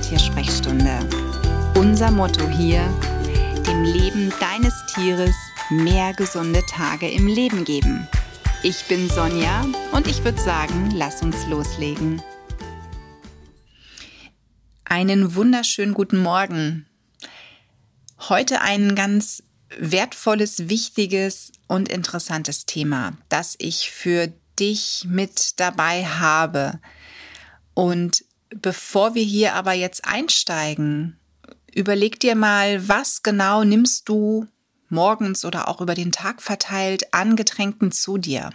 Tiersprechstunde. 0.00 0.98
Unser 1.74 2.10
Motto 2.10 2.48
hier, 2.48 2.82
dem 3.66 3.84
Leben 3.84 4.32
deines 4.40 4.74
Tieres 4.94 5.34
mehr 5.70 6.12
gesunde 6.14 6.62
Tage 6.66 7.10
im 7.10 7.26
Leben 7.26 7.64
geben. 7.64 8.08
Ich 8.62 8.84
bin 8.84 9.08
Sonja 9.08 9.64
und 9.92 10.06
ich 10.06 10.24
würde 10.24 10.40
sagen, 10.40 10.90
lass 10.94 11.22
uns 11.22 11.46
loslegen. 11.46 12.22
Einen 14.84 15.34
wunderschönen 15.34 15.94
guten 15.94 16.18
Morgen. 16.18 16.86
Heute 18.28 18.60
ein 18.60 18.94
ganz 18.94 19.42
wertvolles, 19.78 20.68
wichtiges 20.68 21.52
und 21.68 21.88
interessantes 21.88 22.66
Thema, 22.66 23.12
das 23.28 23.54
ich 23.58 23.90
für 23.90 24.32
dich 24.58 25.06
mit 25.08 25.58
dabei 25.60 26.04
habe. 26.04 26.80
Und 27.74 28.24
bevor 28.50 29.14
wir 29.14 29.24
hier 29.24 29.54
aber 29.54 29.72
jetzt 29.72 30.04
einsteigen, 30.04 31.18
überleg 31.72 32.20
dir 32.20 32.34
mal, 32.34 32.88
was 32.88 33.22
genau 33.22 33.64
nimmst 33.64 34.08
du 34.08 34.46
morgens 34.88 35.44
oder 35.44 35.68
auch 35.68 35.80
über 35.80 35.94
den 35.94 36.12
Tag 36.12 36.42
verteilt 36.42 37.14
an 37.14 37.36
Getränken 37.36 37.92
zu 37.92 38.18
dir? 38.18 38.50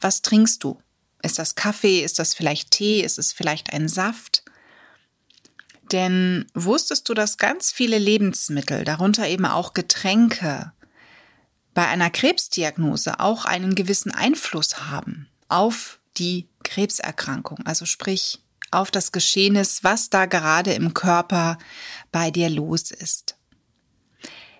Was 0.00 0.22
trinkst 0.22 0.62
du? 0.64 0.80
Ist 1.22 1.38
das 1.38 1.54
Kaffee? 1.54 2.02
Ist 2.02 2.18
das 2.18 2.34
vielleicht 2.34 2.72
Tee? 2.72 3.00
Ist 3.00 3.18
es 3.18 3.32
vielleicht 3.32 3.72
ein 3.72 3.88
Saft? 3.88 4.44
Denn 5.92 6.46
wusstest 6.54 7.08
du, 7.08 7.14
dass 7.14 7.36
ganz 7.36 7.70
viele 7.70 7.98
Lebensmittel, 7.98 8.84
darunter 8.84 9.28
eben 9.28 9.46
auch 9.46 9.72
Getränke, 9.72 10.72
bei 11.74 11.86
einer 11.86 12.10
Krebsdiagnose 12.10 13.20
auch 13.20 13.44
einen 13.44 13.74
gewissen 13.74 14.10
Einfluss 14.12 14.90
haben 14.90 15.28
auf 15.48 16.00
die 16.16 16.48
Krebserkrankung, 16.62 17.60
also 17.64 17.84
sprich 17.84 18.40
auf 18.70 18.90
das 18.90 19.12
Geschehnis, 19.12 19.84
was 19.84 20.10
da 20.10 20.26
gerade 20.26 20.72
im 20.72 20.94
Körper 20.94 21.58
bei 22.10 22.30
dir 22.30 22.48
los 22.48 22.90
ist. 22.90 23.36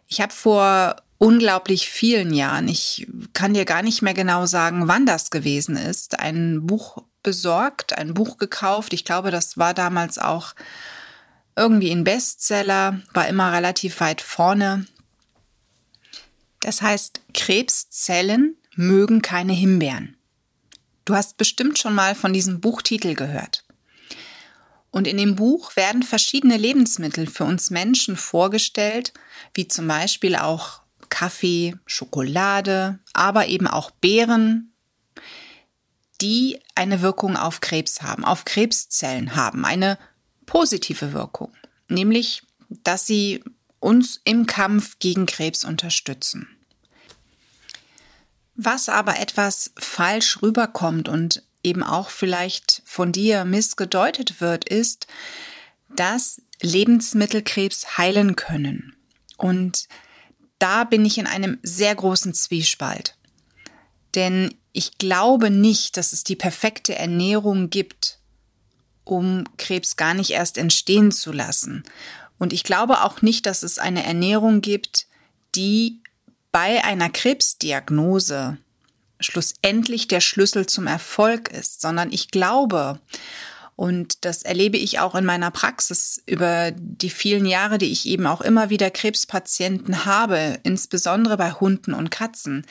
Ich 0.06 0.20
habe 0.20 0.32
vor 0.32 0.96
unglaublich 1.18 1.88
vielen 1.88 2.34
Jahren, 2.34 2.68
ich 2.68 3.06
kann 3.32 3.54
dir 3.54 3.64
gar 3.64 3.82
nicht 3.82 4.02
mehr 4.02 4.12
genau 4.12 4.44
sagen, 4.44 4.88
wann 4.88 5.06
das 5.06 5.30
gewesen 5.30 5.76
ist, 5.76 6.18
ein 6.18 6.66
Buch 6.66 6.98
besorgt, 7.22 7.96
ein 7.96 8.12
Buch 8.12 8.38
gekauft. 8.38 8.92
Ich 8.92 9.04
glaube, 9.04 9.30
das 9.30 9.56
war 9.56 9.72
damals 9.72 10.18
auch 10.18 10.54
irgendwie 11.56 11.90
ein 11.90 12.04
Bestseller, 12.04 13.00
war 13.12 13.28
immer 13.28 13.52
relativ 13.52 14.00
weit 14.00 14.20
vorne. 14.20 14.86
Das 16.60 16.82
heißt, 16.82 17.20
Krebszellen 17.34 18.56
mögen 18.74 19.22
keine 19.22 19.52
Himbeeren. 19.52 20.16
Du 21.04 21.14
hast 21.14 21.36
bestimmt 21.36 21.78
schon 21.78 21.94
mal 21.94 22.14
von 22.14 22.32
diesem 22.32 22.60
Buchtitel 22.60 23.14
gehört. 23.14 23.64
Und 24.90 25.06
in 25.06 25.16
dem 25.16 25.36
Buch 25.36 25.74
werden 25.74 26.02
verschiedene 26.02 26.56
Lebensmittel 26.56 27.26
für 27.26 27.44
uns 27.44 27.70
Menschen 27.70 28.16
vorgestellt, 28.16 29.12
wie 29.54 29.66
zum 29.66 29.88
Beispiel 29.88 30.36
auch 30.36 30.82
Kaffee, 31.08 31.74
Schokolade, 31.86 32.98
aber 33.14 33.46
eben 33.46 33.66
auch 33.66 33.90
Beeren, 33.90 34.74
die 36.20 36.60
eine 36.74 37.02
Wirkung 37.02 37.36
auf 37.36 37.60
Krebs 37.60 38.02
haben, 38.02 38.24
auf 38.24 38.44
Krebszellen 38.44 39.34
haben, 39.34 39.64
eine 39.64 39.98
positive 40.46 41.12
Wirkung, 41.12 41.52
nämlich 41.88 42.42
dass 42.68 43.06
sie 43.06 43.42
uns 43.80 44.20
im 44.24 44.46
Kampf 44.46 44.98
gegen 44.98 45.26
Krebs 45.26 45.64
unterstützen. 45.64 46.48
Was 48.54 48.88
aber 48.88 49.18
etwas 49.18 49.72
falsch 49.78 50.42
rüberkommt 50.42 51.08
und 51.08 51.42
eben 51.62 51.82
auch 51.82 52.10
vielleicht 52.10 52.82
von 52.84 53.12
dir 53.12 53.44
missgedeutet 53.44 54.40
wird, 54.40 54.68
ist, 54.68 55.06
dass 55.88 56.42
Lebensmittel 56.60 57.42
Krebs 57.42 57.98
heilen 57.98 58.36
können. 58.36 58.96
Und 59.36 59.88
da 60.58 60.84
bin 60.84 61.04
ich 61.04 61.18
in 61.18 61.26
einem 61.26 61.58
sehr 61.62 61.94
großen 61.94 62.34
Zwiespalt. 62.34 63.16
Denn 64.14 64.54
ich 64.72 64.98
glaube 64.98 65.50
nicht, 65.50 65.96
dass 65.96 66.12
es 66.12 66.24
die 66.24 66.36
perfekte 66.36 66.94
Ernährung 66.94 67.70
gibt, 67.70 68.18
um 69.04 69.44
Krebs 69.56 69.96
gar 69.96 70.14
nicht 70.14 70.30
erst 70.30 70.58
entstehen 70.58 71.10
zu 71.10 71.32
lassen. 71.32 71.82
Und 72.38 72.52
ich 72.52 72.64
glaube 72.64 73.02
auch 73.02 73.22
nicht, 73.22 73.46
dass 73.46 73.62
es 73.62 73.78
eine 73.78 74.04
Ernährung 74.04 74.60
gibt, 74.60 75.06
die 75.54 76.01
bei 76.52 76.84
einer 76.84 77.08
Krebsdiagnose 77.10 78.58
schlussendlich 79.20 80.08
der 80.08 80.20
Schlüssel 80.20 80.66
zum 80.66 80.86
Erfolg 80.86 81.48
ist, 81.50 81.80
sondern 81.80 82.12
ich 82.12 82.30
glaube, 82.30 83.00
und 83.74 84.24
das 84.26 84.42
erlebe 84.42 84.76
ich 84.76 85.00
auch 85.00 85.14
in 85.14 85.24
meiner 85.24 85.50
Praxis 85.50 86.22
über 86.26 86.72
die 86.72 87.08
vielen 87.08 87.46
Jahre, 87.46 87.78
die 87.78 87.90
ich 87.90 88.06
eben 88.06 88.26
auch 88.26 88.42
immer 88.42 88.68
wieder 88.68 88.90
Krebspatienten 88.90 90.04
habe, 90.04 90.60
insbesondere 90.62 91.38
bei 91.38 91.52
Hunden 91.52 91.94
und 91.94 92.10
Katzen. 92.10 92.66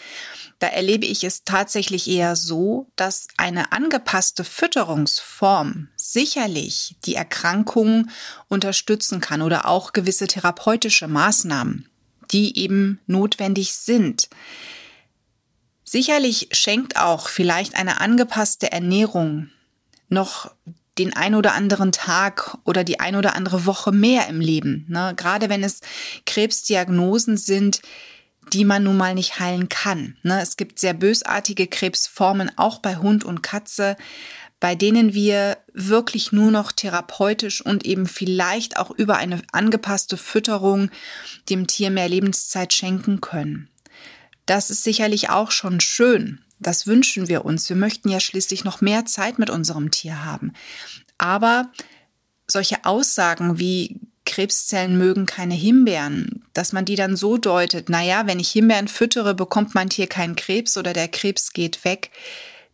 Da 0.60 0.68
erlebe 0.68 1.08
ich 1.08 1.24
es 1.24 1.44
tatsächlich 1.44 2.08
eher 2.08 2.36
so, 2.36 2.88
dass 2.96 3.28
eine 3.38 3.72
angepasste 3.72 4.44
Fütterungsform 4.44 5.90
sicherlich 5.96 6.96
die 7.06 7.16
Erkrankung 7.16 8.10
unterstützen 8.48 9.22
kann 9.22 9.42
oder 9.42 9.68
auch 9.68 9.94
gewisse 9.94 10.28
therapeutische 10.28 11.08
Maßnahmen 11.08 11.91
die 12.32 12.58
eben 12.58 13.00
notwendig 13.08 13.74
sind. 13.74 14.30
Sicherlich 15.84 16.50
schenkt 16.52 16.98
auch 16.98 17.28
vielleicht 17.28 17.76
eine 17.76 18.00
angepasste 18.00 18.72
Ernährung 18.72 19.50
noch 20.08 20.52
den 20.98 21.16
ein 21.16 21.36
oder 21.36 21.54
anderen 21.54 21.92
Tag 21.92 22.58
oder 22.66 22.84
die 22.84 23.00
ein 23.00 23.16
oder 23.16 23.36
andere 23.36 23.66
Woche 23.66 23.92
mehr 23.92 24.28
im 24.28 24.40
Leben. 24.42 24.86
Ne? 24.90 25.14
Gerade 25.16 25.50
wenn 25.50 25.64
es 25.64 25.82
Krebsdiagnosen 26.26 27.38
sind, 27.38 27.82
die 28.54 28.66
man 28.66 28.84
nun 28.84 28.98
mal 28.98 29.16
nicht 29.16 29.40
heilen 29.40 29.70
kann. 29.70 30.18
Ne? 30.24 30.42
Es 30.42 30.58
gibt 30.58 30.80
sehr 30.80 30.94
bösartige 30.94 31.68
Krebsformen, 31.68 32.52
auch 32.58 32.80
bei 32.80 32.98
Hund 32.98 33.24
und 33.24 33.42
Katze 33.42 33.96
bei 34.62 34.76
denen 34.76 35.14
wir 35.14 35.58
wirklich 35.74 36.32
nur 36.32 36.52
noch 36.52 36.72
therapeutisch 36.72 37.66
und 37.66 37.84
eben 37.84 38.06
vielleicht 38.06 38.78
auch 38.78 38.92
über 38.92 39.18
eine 39.18 39.42
angepasste 39.52 40.18
Fütterung 40.18 40.92
dem 41.50 41.66
Tier 41.68 41.90
mehr 41.90 42.08
Lebenszeit 42.08 42.72
schenken 42.72 43.20
können. 43.20 43.70
Das 44.46 44.70
ist 44.70 44.84
sicherlich 44.84 45.30
auch 45.30 45.50
schon 45.50 45.82
schön. 45.82 46.42
Das 46.60 46.86
wünschen 46.86 47.28
wir 47.28 47.44
uns. 47.44 47.70
Wir 47.70 47.76
möchten 47.76 48.08
ja 48.10 48.20
schließlich 48.20 48.64
noch 48.64 48.82
mehr 48.82 49.06
Zeit 49.06 49.40
mit 49.40 49.50
unserem 49.50 49.90
Tier 49.90 50.24
haben. 50.24 50.54
Aber 51.18 51.72
solche 52.48 52.86
Aussagen 52.86 53.58
wie 53.58 54.00
Krebszellen 54.26 54.96
mögen 54.96 55.26
keine 55.26 55.56
Himbeeren, 55.56 56.46
dass 56.54 56.72
man 56.72 56.86
die 56.86 56.96
dann 56.96 57.16
so 57.16 57.38
deutet, 57.38 57.90
naja, 57.90 58.28
wenn 58.28 58.40
ich 58.40 58.52
Himbeeren 58.52 58.88
füttere, 58.88 59.34
bekommt 59.34 59.74
mein 59.74 59.90
Tier 59.90 60.06
keinen 60.06 60.36
Krebs 60.36 60.78
oder 60.78 60.94
der 60.94 61.08
Krebs 61.08 61.52
geht 61.52 61.84
weg 61.84 62.12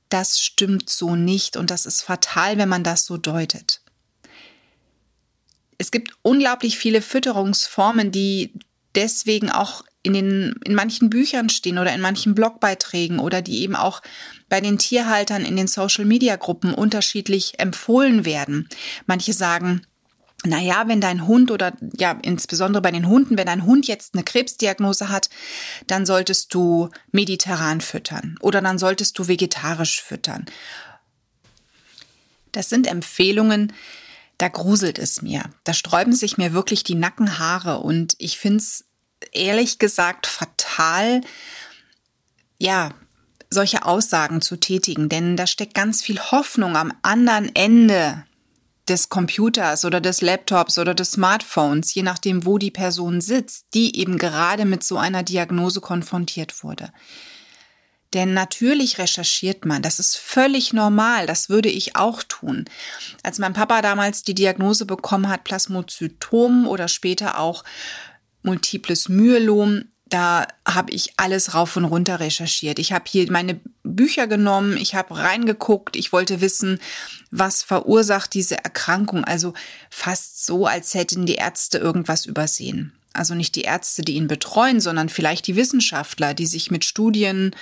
das 0.09 0.39
stimmt 0.39 0.89
so 0.89 1.15
nicht 1.15 1.57
und 1.57 1.71
das 1.71 1.85
ist 1.85 2.01
fatal, 2.01 2.57
wenn 2.57 2.69
man 2.69 2.83
das 2.83 3.05
so 3.05 3.17
deutet. 3.17 3.81
Es 5.77 5.91
gibt 5.91 6.13
unglaublich 6.21 6.77
viele 6.77 7.01
Fütterungsformen, 7.01 8.11
die 8.11 8.53
deswegen 8.95 9.51
auch 9.51 9.83
in 10.01 10.13
den, 10.13 10.55
in 10.63 10.73
manchen 10.73 11.09
Büchern 11.09 11.49
stehen 11.49 11.77
oder 11.77 11.93
in 11.93 12.01
manchen 12.01 12.33
Blogbeiträgen 12.33 13.19
oder 13.19 13.41
die 13.41 13.61
eben 13.61 13.75
auch 13.75 14.01
bei 14.49 14.61
den 14.61 14.77
Tierhaltern 14.77 15.43
in 15.43 15.57
den 15.57 15.67
Social 15.67 16.05
Media 16.05 16.35
Gruppen 16.37 16.73
unterschiedlich 16.73 17.59
empfohlen 17.59 18.25
werden. 18.25 18.69
Manche 19.05 19.33
sagen, 19.33 19.81
naja, 20.45 20.87
wenn 20.87 21.01
dein 21.01 21.25
Hund 21.25 21.49
oder 21.49 21.73
ja, 21.97 22.17
insbesondere 22.21 22.81
bei 22.81 22.91
den 22.91 23.07
Hunden, 23.07 23.37
wenn 23.37 23.47
dein 23.47 23.65
Hund 23.65 23.87
jetzt 23.87 24.13
eine 24.13 24.23
Krebsdiagnose 24.23 25.09
hat, 25.09 25.29
dann 25.87 26.05
solltest 26.05 26.53
du 26.53 26.89
mediterran 27.11 27.81
füttern 27.81 28.37
oder 28.41 28.61
dann 28.61 28.77
solltest 28.77 29.17
du 29.17 29.27
vegetarisch 29.27 30.01
füttern. 30.01 30.45
Das 32.51 32.69
sind 32.69 32.87
Empfehlungen, 32.87 33.73
da 34.37 34.47
gruselt 34.47 34.99
es 34.99 35.23
mir. 35.23 35.43
Da 35.63 35.73
sträuben 35.73 36.13
sich 36.13 36.37
mir 36.37 36.53
wirklich 36.53 36.83
die 36.83 36.95
Nackenhaare 36.95 37.79
und 37.79 38.15
ich 38.19 38.37
finde 38.37 38.57
es 38.57 38.85
ehrlich 39.31 39.79
gesagt 39.79 40.27
fatal, 40.27 41.21
ja, 42.59 42.91
solche 43.49 43.85
Aussagen 43.85 44.41
zu 44.41 44.57
tätigen, 44.57 45.09
denn 45.09 45.35
da 45.35 45.47
steckt 45.47 45.73
ganz 45.73 46.03
viel 46.03 46.19
Hoffnung 46.19 46.75
am 46.75 46.93
anderen 47.01 47.55
Ende 47.55 48.26
des 48.89 49.09
Computers 49.09 49.85
oder 49.85 50.01
des 50.01 50.21
Laptops 50.21 50.77
oder 50.77 50.93
des 50.93 51.11
Smartphones, 51.11 51.93
je 51.93 52.03
nachdem, 52.03 52.45
wo 52.45 52.57
die 52.57 52.71
Person 52.71 53.21
sitzt, 53.21 53.67
die 53.73 53.97
eben 53.99 54.17
gerade 54.17 54.65
mit 54.65 54.83
so 54.83 54.97
einer 54.97 55.23
Diagnose 55.23 55.81
konfrontiert 55.81 56.63
wurde. 56.63 56.91
Denn 58.13 58.33
natürlich 58.33 58.99
recherchiert 58.99 59.65
man, 59.65 59.81
das 59.81 59.99
ist 59.99 60.15
völlig 60.15 60.71
normal, 60.71 61.27
das 61.27 61.49
würde 61.49 61.69
ich 61.69 61.95
auch 61.97 62.23
tun. 62.23 62.65
Als 63.21 63.37
mein 63.37 63.53
Papa 63.53 63.81
damals 63.81 64.23
die 64.23 64.33
Diagnose 64.33 64.85
bekommen 64.85 65.27
hat, 65.27 65.43
Plasmozytom 65.43 66.67
oder 66.67 66.87
später 66.87 67.37
auch 67.37 67.65
multiples 68.43 69.09
Myelom, 69.09 69.85
da 70.09 70.47
habe 70.65 70.91
ich 70.91 71.13
alles 71.17 71.53
rauf 71.53 71.75
und 71.75 71.85
runter 71.85 72.19
recherchiert. 72.19 72.79
Ich 72.79 72.91
habe 72.91 73.05
hier 73.07 73.31
meine 73.31 73.59
Bücher 73.83 74.27
genommen, 74.27 74.77
ich 74.77 74.95
habe 74.95 75.17
reingeguckt, 75.17 75.95
ich 75.95 76.11
wollte 76.11 76.41
wissen, 76.41 76.79
was 77.31 77.63
verursacht 77.63 78.33
diese 78.33 78.63
Erkrankung. 78.63 79.23
Also 79.23 79.53
fast 79.89 80.45
so, 80.45 80.65
als 80.65 80.93
hätten 80.93 81.25
die 81.25 81.35
Ärzte 81.35 81.77
irgendwas 81.77 82.25
übersehen. 82.25 82.93
Also 83.13 83.33
nicht 83.33 83.55
die 83.55 83.61
Ärzte, 83.61 84.03
die 84.03 84.13
ihn 84.13 84.27
betreuen, 84.27 84.79
sondern 84.79 85.09
vielleicht 85.09 85.47
die 85.47 85.55
Wissenschaftler, 85.55 86.33
die 86.33 86.45
sich 86.45 86.69
mit 86.69 86.85
Studien 86.85 87.55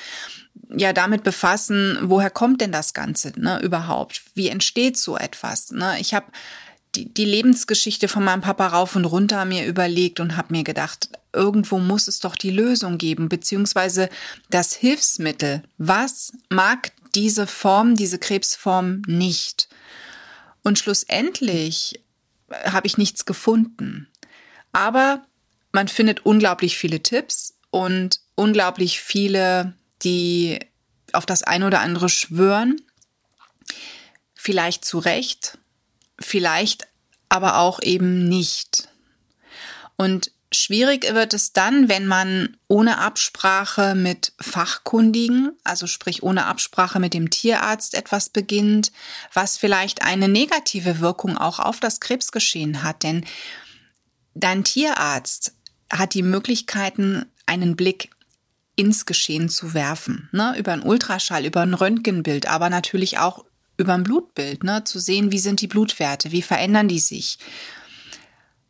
ja 0.69 0.93
damit 0.93 1.23
befassen, 1.23 1.97
woher 2.01 2.29
kommt 2.29 2.61
denn 2.61 2.71
das 2.71 2.93
Ganze 2.93 3.33
ne, 3.37 3.61
überhaupt? 3.61 4.21
Wie 4.33 4.49
entsteht 4.49 4.97
so 4.97 5.17
etwas? 5.17 5.71
Ne? 5.71 5.97
Ich 5.99 6.13
habe 6.13 6.27
die, 6.95 7.13
die 7.13 7.25
Lebensgeschichte 7.25 8.07
von 8.07 8.23
meinem 8.23 8.41
Papa 8.41 8.67
rauf 8.67 8.95
und 8.95 9.05
runter 9.05 9.45
mir 9.45 9.65
überlegt 9.65 10.19
und 10.19 10.37
habe 10.37 10.53
mir 10.53 10.63
gedacht, 10.63 11.09
irgendwo 11.33 11.79
muss 11.79 12.07
es 12.07 12.19
doch 12.19 12.35
die 12.35 12.51
Lösung 12.51 12.97
geben, 12.97 13.29
beziehungsweise 13.29 14.09
das 14.49 14.73
Hilfsmittel. 14.73 15.63
Was 15.77 16.33
mag 16.49 16.91
diese 17.13 17.47
Form, 17.47 17.95
diese 17.95 18.19
Krebsform 18.19 19.01
nicht? 19.07 19.67
Und 20.63 20.79
schlussendlich 20.79 22.01
habe 22.65 22.87
ich 22.87 22.97
nichts 22.97 23.25
gefunden. 23.25 24.07
Aber 24.71 25.25
man 25.71 25.87
findet 25.87 26.25
unglaublich 26.25 26.77
viele 26.77 27.01
Tipps 27.01 27.55
und 27.69 28.21
unglaublich 28.35 29.01
viele, 29.01 29.73
die 30.03 30.59
auf 31.11 31.25
das 31.25 31.43
eine 31.43 31.67
oder 31.67 31.81
andere 31.81 32.09
schwören. 32.09 32.81
Vielleicht 34.33 34.85
zu 34.85 34.99
Recht, 34.99 35.57
vielleicht 36.19 36.87
aber 37.29 37.57
auch 37.57 37.81
eben 37.81 38.27
nicht. 38.27 38.87
Und 39.97 40.31
schwierig 40.51 41.13
wird 41.13 41.33
es 41.33 41.53
dann, 41.53 41.89
wenn 41.89 42.07
man 42.07 42.57
ohne 42.67 42.97
Absprache 42.99 43.95
mit 43.95 44.33
Fachkundigen, 44.39 45.51
also 45.63 45.87
sprich 45.87 46.23
ohne 46.23 46.45
Absprache 46.45 46.99
mit 46.99 47.13
dem 47.13 47.29
Tierarzt 47.29 47.93
etwas 47.93 48.29
beginnt, 48.29 48.91
was 49.33 49.57
vielleicht 49.57 50.03
eine 50.03 50.27
negative 50.27 50.99
Wirkung 50.99 51.37
auch 51.37 51.59
auf 51.59 51.79
das 51.79 51.99
Krebsgeschehen 51.99 52.83
hat. 52.83 53.03
Denn 53.03 53.25
dein 54.33 54.63
Tierarzt 54.63 55.53
hat 55.91 56.13
die 56.13 56.23
Möglichkeiten, 56.23 57.25
einen 57.45 57.75
Blick 57.75 58.09
ins 58.75 59.05
Geschehen 59.05 59.49
zu 59.49 59.73
werfen, 59.73 60.29
ne? 60.31 60.55
über 60.57 60.73
einen 60.73 60.83
Ultraschall, 60.83 61.45
über 61.45 61.61
ein 61.61 61.73
Röntgenbild, 61.73 62.47
aber 62.47 62.69
natürlich 62.69 63.19
auch 63.19 63.45
über 63.77 63.93
ein 63.93 64.03
Blutbild, 64.03 64.63
ne, 64.63 64.83
zu 64.83 64.99
sehen, 64.99 65.31
wie 65.31 65.39
sind 65.39 65.61
die 65.61 65.67
Blutwerte, 65.67 66.31
wie 66.31 66.41
verändern 66.41 66.87
die 66.87 66.99
sich. 66.99 67.37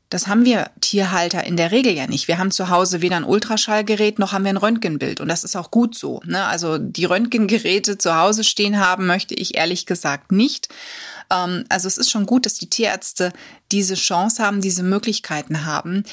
Das 0.10 0.28
haben 0.28 0.46
wir 0.46 0.70
Tierhalter 0.82 1.44
in 1.44 1.58
der 1.58 1.72
Regel 1.72 1.92
ja 1.94 2.08
nicht. 2.08 2.28
Wir 2.28 2.38
haben 2.38 2.52
zu 2.52 2.70
Hause 2.70 3.02
weder 3.02 3.18
ein 3.18 3.24
Ultraschallgerät 3.24 4.20
noch 4.20 4.34
haben 4.34 4.44
wir 4.44 4.52
ein 4.52 4.58
Röntgenbild. 4.58 5.20
Und 5.20 5.28
das 5.28 5.44
ist 5.44 5.56
auch 5.56 5.72
gut 5.72 5.98
so. 5.98 6.22
Ne? 6.26 6.46
Also 6.46 6.78
die 6.78 7.06
Röntgengeräte 7.06 7.98
zu 7.98 8.16
Hause 8.16 8.44
stehen 8.44 8.80
haben, 8.80 9.08
möchte 9.08 9.34
ich 9.34 9.56
ehrlich 9.56 9.86
gesagt 9.88 10.32
nicht. 10.32 10.70
Ähm, 11.32 11.66
also 11.70 11.88
es 11.88 11.98
ist 11.98 12.12
schon 12.12 12.28
gut, 12.28 12.46
dass 12.46 12.54
die 12.54 12.70
Tierärzte 12.70 13.34
diese 13.72 13.96
Chance 13.96 14.44
haben, 14.44 14.62
diese 14.62 14.84
Möglichkeiten 14.84 15.66
haben. 15.66 16.04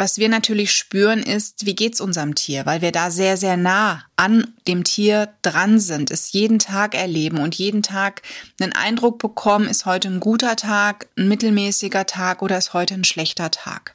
Was 0.00 0.16
wir 0.16 0.30
natürlich 0.30 0.72
spüren 0.72 1.22
ist, 1.22 1.66
wie 1.66 1.74
geht's 1.74 2.00
unserem 2.00 2.34
Tier, 2.34 2.64
weil 2.64 2.80
wir 2.80 2.90
da 2.90 3.10
sehr, 3.10 3.36
sehr 3.36 3.58
nah 3.58 4.02
an 4.16 4.54
dem 4.66 4.82
Tier 4.82 5.28
dran 5.42 5.78
sind, 5.78 6.10
es 6.10 6.32
jeden 6.32 6.58
Tag 6.58 6.94
erleben 6.94 7.36
und 7.36 7.54
jeden 7.54 7.82
Tag 7.82 8.22
einen 8.58 8.72
Eindruck 8.72 9.18
bekommen, 9.18 9.68
ist 9.68 9.84
heute 9.84 10.08
ein 10.08 10.18
guter 10.18 10.56
Tag, 10.56 11.06
ein 11.18 11.28
mittelmäßiger 11.28 12.06
Tag 12.06 12.40
oder 12.40 12.56
ist 12.56 12.72
heute 12.72 12.94
ein 12.94 13.04
schlechter 13.04 13.50
Tag. 13.50 13.94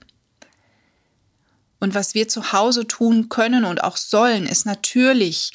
Und 1.80 1.96
was 1.96 2.14
wir 2.14 2.28
zu 2.28 2.52
Hause 2.52 2.86
tun 2.86 3.28
können 3.30 3.66
und 3.66 3.84
auch 3.84 3.98
sollen, 3.98 4.46
ist 4.46 4.68
natürlich, 4.68 5.54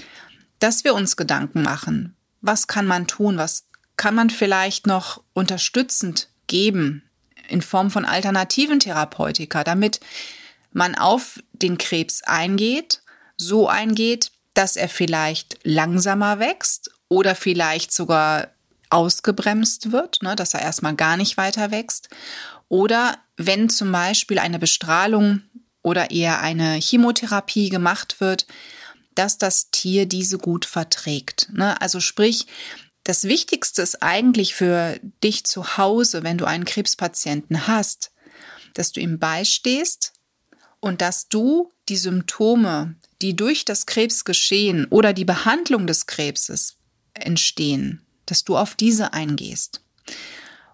dass 0.58 0.82
wir 0.82 0.94
uns 0.94 1.16
Gedanken 1.16 1.62
machen. 1.62 2.16
Was 2.40 2.66
kann 2.66 2.88
man 2.88 3.06
tun? 3.06 3.36
Was 3.36 3.68
kann 3.94 4.16
man 4.16 4.30
vielleicht 4.30 4.88
noch 4.88 5.22
unterstützend 5.32 6.28
geben 6.48 7.04
in 7.50 7.62
Form 7.62 7.90
von 7.90 8.04
alternativen 8.04 8.80
Therapeutika, 8.80 9.64
damit 9.64 10.00
man 10.72 10.94
auf 10.94 11.42
den 11.52 11.78
Krebs 11.78 12.22
eingeht, 12.22 13.02
so 13.36 13.68
eingeht, 13.68 14.30
dass 14.54 14.76
er 14.76 14.88
vielleicht 14.88 15.58
langsamer 15.62 16.38
wächst 16.38 16.90
oder 17.08 17.34
vielleicht 17.34 17.92
sogar 17.92 18.48
ausgebremst 18.90 19.92
wird, 19.92 20.22
ne, 20.22 20.36
dass 20.36 20.54
er 20.54 20.62
erstmal 20.62 20.94
gar 20.94 21.16
nicht 21.16 21.36
weiter 21.36 21.70
wächst. 21.70 22.08
Oder 22.68 23.18
wenn 23.36 23.68
zum 23.68 23.90
Beispiel 23.90 24.38
eine 24.38 24.58
Bestrahlung 24.58 25.42
oder 25.82 26.10
eher 26.10 26.40
eine 26.40 26.74
Chemotherapie 26.74 27.68
gemacht 27.68 28.20
wird, 28.20 28.46
dass 29.14 29.38
das 29.38 29.70
Tier 29.70 30.06
diese 30.06 30.38
gut 30.38 30.64
verträgt. 30.64 31.48
Ne? 31.52 31.80
Also 31.80 32.00
sprich, 32.00 32.46
das 33.04 33.24
Wichtigste 33.24 33.82
ist 33.82 34.02
eigentlich 34.02 34.54
für 34.54 35.00
dich 35.22 35.44
zu 35.44 35.76
Hause, 35.76 36.22
wenn 36.22 36.38
du 36.38 36.44
einen 36.44 36.64
Krebspatienten 36.64 37.66
hast, 37.66 38.12
dass 38.74 38.92
du 38.92 39.00
ihm 39.00 39.18
beistehst, 39.18 40.12
und 40.80 41.02
dass 41.02 41.28
du 41.28 41.70
die 41.88 41.96
Symptome, 41.96 42.96
die 43.22 43.36
durch 43.36 43.64
das 43.64 43.86
Krebsgeschehen 43.86 44.86
oder 44.86 45.12
die 45.12 45.24
Behandlung 45.24 45.86
des 45.86 46.06
Krebses 46.06 46.76
entstehen, 47.14 48.00
dass 48.26 48.44
du 48.44 48.56
auf 48.56 48.74
diese 48.74 49.12
eingehst. 49.12 49.82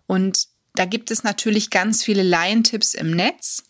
Und 0.07 0.47
da 0.75 0.85
gibt 0.85 1.11
es 1.11 1.25
natürlich 1.25 1.71
ganz 1.71 2.05
viele 2.05 2.23
Laientipps 2.23 2.95
im 2.95 3.11
Netz. 3.11 3.65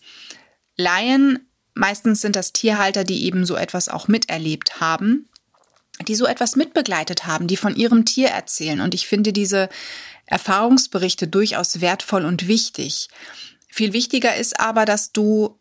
Laien, 0.77 1.49
meistens 1.75 2.21
sind 2.21 2.37
das 2.37 2.53
Tierhalter, 2.53 3.05
die 3.05 3.25
eben 3.25 3.47
so 3.47 3.57
etwas 3.57 3.89
auch 3.89 4.09
miterlebt 4.09 4.81
haben, 4.81 5.29
die 6.09 6.15
so 6.15 6.27
etwas 6.27 6.57
mitbegleitet 6.57 7.27
haben, 7.27 7.47
die 7.47 7.57
von 7.57 7.77
ihrem 7.77 8.05
Tier 8.05 8.29
erzählen. 8.29 8.81
Und 8.81 8.95
ich 8.95 9.07
finde 9.07 9.33
diese 9.33 9.69
Erfahrungsberichte 10.27 11.29
durchaus 11.29 11.81
wertvoll 11.81 12.25
und 12.25 12.49
wichtig. 12.49 13.09
Viel 13.69 13.93
wichtiger 13.93 14.37
ist 14.37 14.59
aber, 14.59 14.85
dass 14.85 15.13
du 15.13 15.59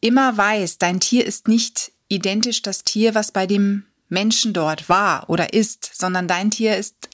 immer 0.00 0.36
weiß, 0.36 0.78
dein 0.78 1.00
Tier 1.00 1.24
ist 1.24 1.48
nicht 1.48 1.92
identisch 2.08 2.62
das 2.62 2.84
Tier, 2.84 3.14
was 3.14 3.32
bei 3.32 3.46
dem 3.46 3.86
Menschen 4.08 4.52
dort 4.52 4.88
war 4.88 5.30
oder 5.30 5.54
ist, 5.54 5.90
sondern 5.94 6.28
dein 6.28 6.50
Tier 6.50 6.76
ist 6.76 7.08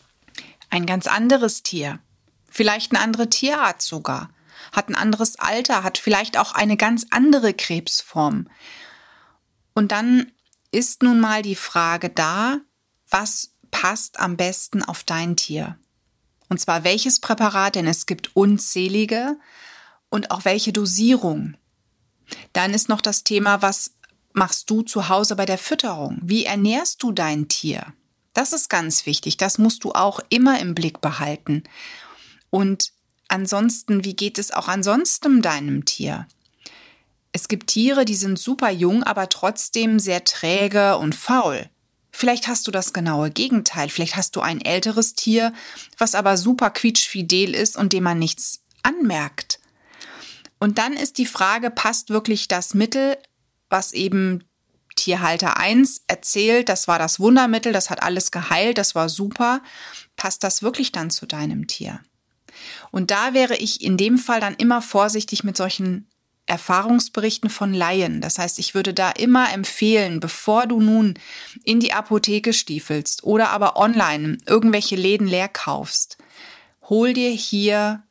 ein 0.71 0.87
ganz 0.87 1.07
anderes 1.07 1.63
Tier. 1.63 2.01
Vielleicht 2.51 2.93
eine 2.93 3.01
andere 3.01 3.31
Tierart 3.31 3.83
sogar, 3.83 4.31
hat 4.73 4.89
ein 4.89 4.97
anderes 4.97 5.39
Alter, 5.39 5.85
hat 5.85 5.99
vielleicht 5.99 6.37
auch 6.37 6.53
eine 6.53 6.77
ganz 6.77 7.07
andere 7.11 7.55
Krebsform. 7.55 8.49
Und 9.75 9.93
dann 9.93 10.33
ist 10.73 11.02
nun 11.02 11.21
mal 11.21 11.43
die 11.43 11.55
Frage 11.55 12.11
da, 12.11 12.59
was 13.11 13.50
passt 13.71 14.21
am 14.21 14.37
besten 14.37 14.83
auf 14.83 15.05
dein 15.05 15.37
Tier? 15.37 15.79
Und 16.49 16.61
zwar 16.61 16.85
welches 16.85 17.21
Präparat, 17.21 17.75
denn 17.75 17.87
es 17.87 18.07
gibt 18.07 18.35
unzählige 18.35 19.37
und 20.09 20.31
auch 20.31 20.45
welche 20.45 20.73
Dosierung. 20.73 21.57
Dann 22.53 22.75
ist 22.75 22.88
noch 22.88 23.00
das 23.00 23.25
Thema, 23.25 23.62
was 23.62 23.93
machst 24.33 24.71
du 24.71 24.83
zu 24.83 25.09
Hause 25.09 25.37
bei 25.37 25.47
der 25.47 25.59
Fütterung? 25.59 26.19
Wie 26.23 26.45
ernährst 26.45 27.03
du 27.03 27.12
dein 27.12 27.49
Tier? 27.49 27.93
Das 28.35 28.53
ist 28.53 28.71
ganz 28.71 29.05
wichtig. 29.07 29.37
Das 29.37 29.59
musst 29.59 29.85
du 29.85 29.93
auch 29.93 30.21
immer 30.29 30.61
im 30.61 30.75
Blick 30.75 31.00
behalten. 31.00 31.65
Und 32.50 32.93
ansonsten, 33.29 34.05
wie 34.05 34.15
geht 34.15 34.38
es 34.38 34.53
auch 34.53 34.69
ansonsten 34.69 35.43
deinem 35.43 35.85
Tier? 35.85 36.27
Es 37.33 37.49
gibt 37.49 37.69
Tiere, 37.69 38.05
die 38.05 38.15
sind 38.15 38.38
super 38.38 38.71
jung, 38.71 39.03
aber 39.03 39.29
trotzdem 39.29 39.99
sehr 39.99 40.25
träge 40.25 40.97
und 40.99 41.15
faul. 41.15 41.69
Vielleicht 42.19 42.49
hast 42.49 42.67
du 42.67 42.73
das 42.73 42.93
genaue 42.93 43.31
Gegenteil. 43.31 43.89
Vielleicht 43.91 44.17
hast 44.17 44.35
du 44.35 44.41
ein 44.41 44.61
älteres 44.61 45.15
Tier, 45.15 45.53
was 45.99 46.17
aber 46.17 46.37
super 46.37 46.71
quietschfidel 46.71 47.55
ist 47.55 47.77
und 47.77 47.93
dem 47.93 48.03
man 48.03 48.19
nichts 48.19 48.65
anmerkt. 48.83 49.61
Und 50.59 50.79
dann 50.79 50.95
ist 50.95 51.19
die 51.19 51.27
Frage, 51.27 51.71
passt 51.71 52.11
wirklich 52.11 52.49
das 52.49 52.75
Mittel, 52.75 53.19
was 53.71 53.93
eben 53.93 54.43
Tierhalter 54.97 55.59
1 55.59 56.07
erzählt, 56.09 56.69
das 56.69 56.89
war 56.89 56.99
das 56.99 57.21
Wundermittel, 57.21 57.73
das 57.73 57.89
hat 57.89 58.03
alles 58.03 58.33
geheilt, 58.33 58.79
das 58.79 58.97
war 58.97 59.09
super, 59.09 59.63
passt 60.17 60.43
das 60.43 60.61
wirklich 60.61 60.91
dann 60.91 61.11
zu 61.11 61.25
deinem 61.25 61.69
Tier? 61.69 62.01
Und 62.91 63.13
da 63.13 63.33
wäre 63.33 63.55
ich 63.55 63.81
in 63.81 63.97
dem 63.97 64.19
Fall 64.19 64.41
dann 64.41 64.57
immer 64.57 64.83
vorsichtig 64.83 65.45
mit 65.45 65.57
solchen 65.57 66.11
Erfahrungsberichten 66.49 67.50
von 67.50 67.75
Laien. 67.75 68.21
Das 68.21 68.38
heißt, 68.38 68.59
ich 68.59 68.75
würde 68.75 68.95
da 68.95 69.11
immer 69.11 69.52
empfehlen, 69.52 70.19
bevor 70.19 70.67
du 70.67 70.81
nun 70.81 71.14
in 71.64 71.78
die 71.78 71.93
Apotheke 71.93 72.52
stiefelst 72.52 73.23
oder 73.25 73.50
aber 73.50 73.76
online 73.76 74.38
irgendwelche 74.47 74.97
Läden 74.97 75.26
leer 75.26 75.49
kaufst, 75.49 76.19
hol 76.88 77.12
dir 77.12 77.31
hier 77.31 78.02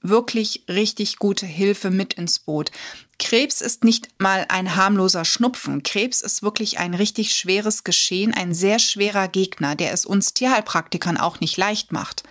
wirklich 0.00 0.64
richtig 0.68 1.16
gute 1.16 1.46
Hilfe 1.46 1.90
mit 1.90 2.14
ins 2.14 2.38
Boot. 2.38 2.70
Krebs 3.18 3.60
ist 3.60 3.82
nicht 3.82 4.08
mal 4.18 4.46
ein 4.48 4.76
harmloser 4.76 5.24
Schnupfen. 5.24 5.82
Krebs 5.82 6.20
ist 6.20 6.42
wirklich 6.44 6.78
ein 6.78 6.94
richtig 6.94 7.34
schweres 7.34 7.82
Geschehen, 7.82 8.32
ein 8.32 8.54
sehr 8.54 8.78
schwerer 8.78 9.26
Gegner, 9.26 9.74
der 9.74 9.92
es 9.92 10.06
uns 10.06 10.34
Tierheilpraktikern 10.34 11.16
auch 11.16 11.40
nicht 11.40 11.56
leicht 11.56 11.90
macht. 11.90 12.22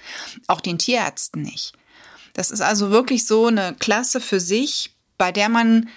Auch 0.47 0.61
den 0.61 0.79
Tierärzten 0.79 1.41
nicht. 1.41 1.73
Das 2.33 2.51
ist 2.51 2.61
also 2.61 2.89
wirklich 2.89 3.27
so 3.27 3.47
eine 3.47 3.75
Klasse 3.77 4.21
für 4.21 4.39
sich, 4.39 4.96
bei 5.17 5.31
der 5.31 5.49
man 5.49 5.89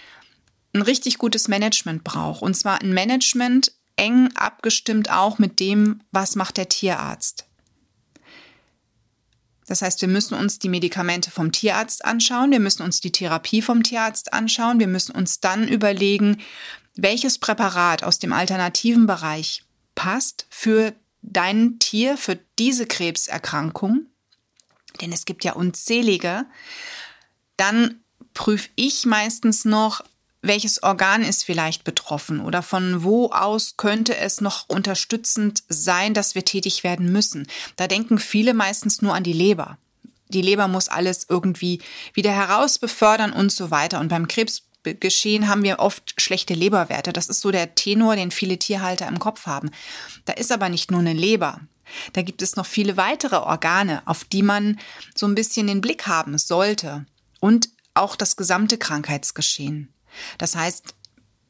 ein 0.72 0.82
richtig 0.82 1.18
gutes 1.18 1.48
Management 1.48 2.04
braucht. 2.04 2.42
Und 2.42 2.54
zwar 2.54 2.80
ein 2.80 2.92
Management 2.92 3.72
eng 3.96 4.30
abgestimmt 4.34 5.10
auch 5.10 5.38
mit 5.38 5.60
dem, 5.60 6.02
was 6.10 6.36
macht 6.36 6.56
der 6.56 6.68
Tierarzt. 6.68 7.46
Das 9.66 9.82
heißt, 9.82 10.00
wir 10.00 10.08
müssen 10.08 10.34
uns 10.34 10.58
die 10.58 10.68
Medikamente 10.68 11.30
vom 11.30 11.52
Tierarzt 11.52 12.04
anschauen, 12.04 12.50
wir 12.50 12.58
müssen 12.58 12.82
uns 12.82 13.00
die 13.00 13.12
Therapie 13.12 13.62
vom 13.62 13.84
Tierarzt 13.84 14.32
anschauen, 14.32 14.80
wir 14.80 14.88
müssen 14.88 15.12
uns 15.12 15.38
dann 15.38 15.68
überlegen, 15.68 16.38
welches 16.96 17.38
Präparat 17.38 18.02
aus 18.02 18.18
dem 18.18 18.32
alternativen 18.32 19.06
Bereich 19.06 19.62
passt 19.94 20.46
für 20.50 20.92
dein 21.22 21.78
Tier, 21.78 22.16
für 22.16 22.36
diese 22.58 22.86
Krebserkrankung, 22.86 24.06
denn 25.00 25.12
es 25.12 25.24
gibt 25.24 25.44
ja 25.44 25.52
unzählige. 25.52 26.46
Dann 27.56 28.00
prüfe 28.40 28.70
ich 28.74 29.04
meistens 29.04 29.66
noch, 29.66 30.00
welches 30.40 30.82
Organ 30.82 31.22
ist 31.22 31.44
vielleicht 31.44 31.84
betroffen 31.84 32.40
oder 32.40 32.62
von 32.62 33.04
wo 33.04 33.26
aus 33.26 33.76
könnte 33.76 34.16
es 34.16 34.40
noch 34.40 34.66
unterstützend 34.66 35.62
sein, 35.68 36.14
dass 36.14 36.34
wir 36.34 36.42
tätig 36.46 36.82
werden 36.82 37.12
müssen. 37.12 37.46
Da 37.76 37.86
denken 37.86 38.18
viele 38.18 38.54
meistens 38.54 39.02
nur 39.02 39.14
an 39.14 39.24
die 39.24 39.34
Leber. 39.34 39.76
Die 40.30 40.40
Leber 40.40 40.68
muss 40.68 40.88
alles 40.88 41.26
irgendwie 41.28 41.82
wieder 42.14 42.32
herausbefördern 42.32 43.34
und 43.34 43.52
so 43.52 43.70
weiter. 43.70 44.00
Und 44.00 44.08
beim 44.08 44.26
Krebsgeschehen 44.26 45.46
haben 45.46 45.62
wir 45.62 45.78
oft 45.78 46.18
schlechte 46.18 46.54
Leberwerte. 46.54 47.12
Das 47.12 47.28
ist 47.28 47.42
so 47.42 47.50
der 47.50 47.74
Tenor, 47.74 48.16
den 48.16 48.30
viele 48.30 48.56
Tierhalter 48.56 49.06
im 49.06 49.18
Kopf 49.18 49.44
haben. 49.44 49.70
Da 50.24 50.32
ist 50.32 50.50
aber 50.50 50.70
nicht 50.70 50.90
nur 50.90 51.00
eine 51.00 51.12
Leber. 51.12 51.60
Da 52.14 52.22
gibt 52.22 52.40
es 52.40 52.56
noch 52.56 52.64
viele 52.64 52.96
weitere 52.96 53.36
Organe, 53.36 54.00
auf 54.06 54.24
die 54.24 54.42
man 54.42 54.80
so 55.14 55.26
ein 55.26 55.34
bisschen 55.34 55.66
den 55.66 55.82
Blick 55.82 56.06
haben 56.06 56.38
sollte. 56.38 57.04
Und 57.40 57.68
auch 58.00 58.16
das 58.16 58.36
gesamte 58.36 58.78
Krankheitsgeschehen. 58.78 59.92
Das 60.38 60.56
heißt, 60.56 60.94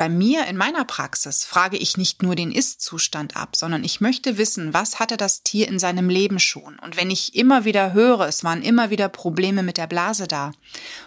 bei 0.01 0.09
mir 0.09 0.47
in 0.47 0.57
meiner 0.57 0.87
Praxis 0.87 1.45
frage 1.45 1.77
ich 1.77 1.99
nicht 1.99 2.23
nur 2.23 2.35
den 2.35 2.53
Ist-Zustand 2.53 3.37
ab, 3.37 3.55
sondern 3.55 3.85
ich 3.85 4.01
möchte 4.01 4.39
wissen, 4.39 4.73
was 4.73 4.99
hatte 4.99 5.19
das 5.19 5.43
Tier 5.43 5.69
in 5.69 5.79
seinem 5.79 6.09
Leben 6.09 6.41
schon. 6.41 6.79
Und 6.79 6.97
wenn 6.97 7.11
ich 7.11 7.35
immer 7.35 7.67
wieder 7.67 7.93
höre, 7.93 8.23
es 8.23 8.43
waren 8.43 8.63
immer 8.63 8.89
wieder 8.89 9.11
Probleme 9.11 9.63
mit 9.63 9.77
der 9.77 9.87
Blase 9.87 10.27
da 10.27 10.53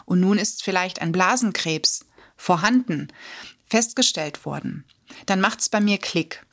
und 0.06 0.20
nun 0.20 0.38
ist 0.38 0.62
vielleicht 0.62 1.02
ein 1.02 1.12
Blasenkrebs 1.12 2.06
vorhanden, 2.38 3.08
festgestellt 3.66 4.46
worden, 4.46 4.86
dann 5.26 5.42
macht 5.42 5.62
es 5.62 5.70
bei 5.70 5.82
mir 5.82 5.98
Klick. 5.98 6.46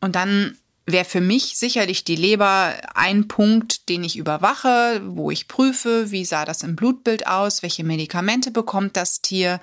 Und 0.00 0.16
dann 0.16 0.58
wäre 0.86 1.04
für 1.04 1.20
mich 1.20 1.58
sicherlich 1.58 2.04
die 2.04 2.16
Leber 2.16 2.74
ein 2.94 3.26
Punkt, 3.26 3.88
den 3.88 4.04
ich 4.04 4.16
überwache, 4.16 5.02
wo 5.04 5.30
ich 5.30 5.48
prüfe, 5.48 6.12
wie 6.12 6.24
sah 6.24 6.44
das 6.44 6.62
im 6.62 6.76
Blutbild 6.76 7.26
aus, 7.26 7.62
welche 7.62 7.84
Medikamente 7.84 8.52
bekommt 8.52 8.96
das 8.96 9.20
Tier. 9.20 9.60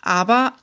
Aber 0.00 0.54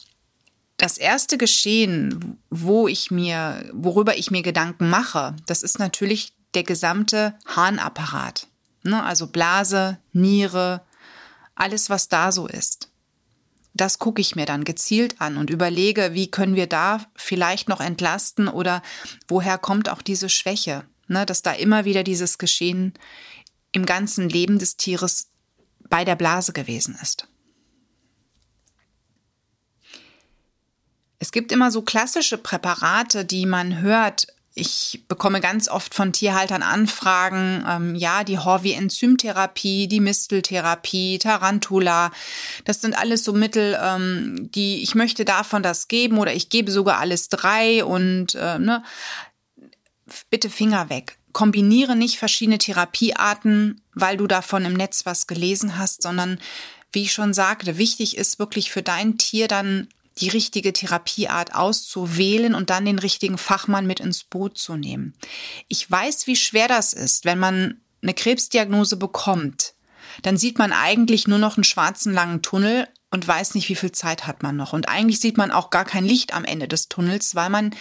das 0.78 0.98
erste 0.98 1.38
Geschehen, 1.38 2.40
wo 2.50 2.88
ich 2.88 3.12
mir, 3.12 3.70
worüber 3.72 4.18
ich 4.18 4.32
mir 4.32 4.42
Gedanken 4.42 4.90
mache, 4.90 5.36
das 5.46 5.62
ist 5.62 5.78
natürlich 5.78 6.34
der 6.56 6.64
gesamte 6.64 7.36
Harnapparat. 7.46 8.48
Ne? 8.84 9.02
Also 9.04 9.28
Blase, 9.28 10.00
Niere, 10.12 10.82
alles, 11.54 11.90
was 11.90 12.10
da 12.10 12.32
so 12.32 12.48
ist 12.48 12.85
das 13.76 14.00
gucke 14.00 14.22
ich 14.22 14.36
mir 14.36 14.46
dann 14.46 14.64
gezielt 14.64 15.22
an 15.22 15.38
und 15.38 15.50
überlege, 15.50 16.14
wie 16.14 16.32
können 16.32 16.56
wir 16.56 16.66
da 16.66 17.06
vielleicht 17.16 17.68
noch 17.68 17.82
entlasten 17.82 18.48
oder 18.48 18.82
woher 19.28 19.58
kommt 19.58 19.90
auch 19.90 20.02
diese 20.02 20.30
Schwäche, 20.30 20.86
ne, 21.08 21.26
dass 21.26 21.42
da 21.42 21.52
immer 21.52 21.84
wieder 21.86 22.04
dieses 22.04 22.38
Geschehen 22.38 22.94
im 23.74 23.86
ganzen 23.86 24.30
Leben 24.30 24.58
des 24.58 24.78
Tieres 24.78 25.28
bei 25.90 26.06
der 26.06 26.16
Blase 26.16 26.54
gewesen 26.54 26.98
ist. 27.02 27.28
Es 31.20 31.32
gibt 31.32 31.52
immer 31.52 31.70
so 31.70 31.82
klassische 31.82 32.38
Präparate, 32.38 33.26
die 33.26 33.46
man 33.46 33.82
hört, 33.82 34.28
ich 34.58 35.04
bekomme 35.10 35.42
ganz 35.42 35.68
oft 35.68 35.94
von 35.94 36.14
Tierhaltern 36.14 36.64
Anfragen, 36.64 37.66
ähm, 37.68 37.94
ja, 37.94 38.24
die 38.24 38.40
Horvi-Enzymtherapie, 38.40 39.90
die 39.90 40.00
Misteltherapie, 40.00 41.20
Tarantula. 41.20 42.12
Das 42.64 42.80
sind 42.80 42.98
alles 42.98 43.26
so 43.26 43.34
Mittel, 43.34 43.78
ähm, 43.82 44.50
die 44.56 44.82
ich 44.82 44.96
möchte 44.96 45.26
davon 45.26 45.62
das 45.62 45.90
geben 45.90 46.18
oder 46.18 46.34
ich 46.34 46.48
gebe 46.50 46.72
sogar 46.72 47.00
alles 47.00 47.28
drei 47.28 47.84
und 47.84 48.36
äh, 48.36 48.58
ne, 48.58 48.82
bitte 50.30 50.50
Finger 50.50 50.90
weg. 50.90 51.18
Kombiniere 51.34 51.98
nicht 51.98 52.18
verschiedene 52.18 52.58
Therapiearten, 52.58 53.82
weil 53.94 54.16
du 54.16 54.26
davon 54.26 54.64
im 54.64 54.74
Netz 54.74 55.06
was 55.06 55.28
gelesen 55.28 55.78
hast, 55.78 56.02
sondern 56.02 56.40
wie 56.94 57.02
ich 57.02 57.12
schon 57.12 57.34
sagte, 57.34 57.78
wichtig 57.78 58.16
ist 58.16 58.40
wirklich 58.40 58.72
für 58.72 58.82
dein 58.82 59.18
Tier 59.18 59.50
dann 59.50 59.90
die 60.18 60.30
richtige 60.30 60.72
Therapieart 60.74 61.54
auszuwählen 61.54 62.56
und 62.56 62.70
dann 62.70 62.86
den 62.86 63.00
richtigen 63.00 63.38
Fachmann 63.38 63.86
mit 63.86 64.00
ins 64.00 64.24
Boot 64.24 64.58
zu 64.58 64.76
nehmen. 64.76 65.14
Ich 65.68 65.90
weiß, 65.90 66.28
wie 66.28 66.36
schwer 66.36 66.68
das 66.68 66.94
ist, 66.94 67.26
wenn 67.26 67.40
man 67.40 67.82
eine 68.02 68.14
Krebsdiagnose 68.14 68.98
bekommt. 68.98 69.74
Dann 70.22 70.38
sieht 70.38 70.58
man 70.58 70.72
eigentlich 70.72 71.28
nur 71.28 71.40
noch 71.40 71.58
einen 71.58 71.64
schwarzen 71.64 72.14
langen 72.14 72.42
Tunnel 72.42 72.88
und 73.12 73.28
weiß 73.28 73.56
nicht, 73.56 73.70
wie 73.70 73.76
viel 73.76 73.92
Zeit 73.92 74.28
hat 74.28 74.44
man 74.44 74.56
noch. 74.56 74.74
Und 74.74 74.88
eigentlich 74.88 75.20
sieht 75.20 75.38
man 75.38 75.52
auch 75.52 75.70
gar 75.70 75.86
kein 75.86 76.06
Licht 76.06 76.34
am 76.34 76.46
Ende 76.46 76.68
des 76.68 76.88
Tunnels, 76.88 77.36
weil 77.36 77.50
man 77.50 77.76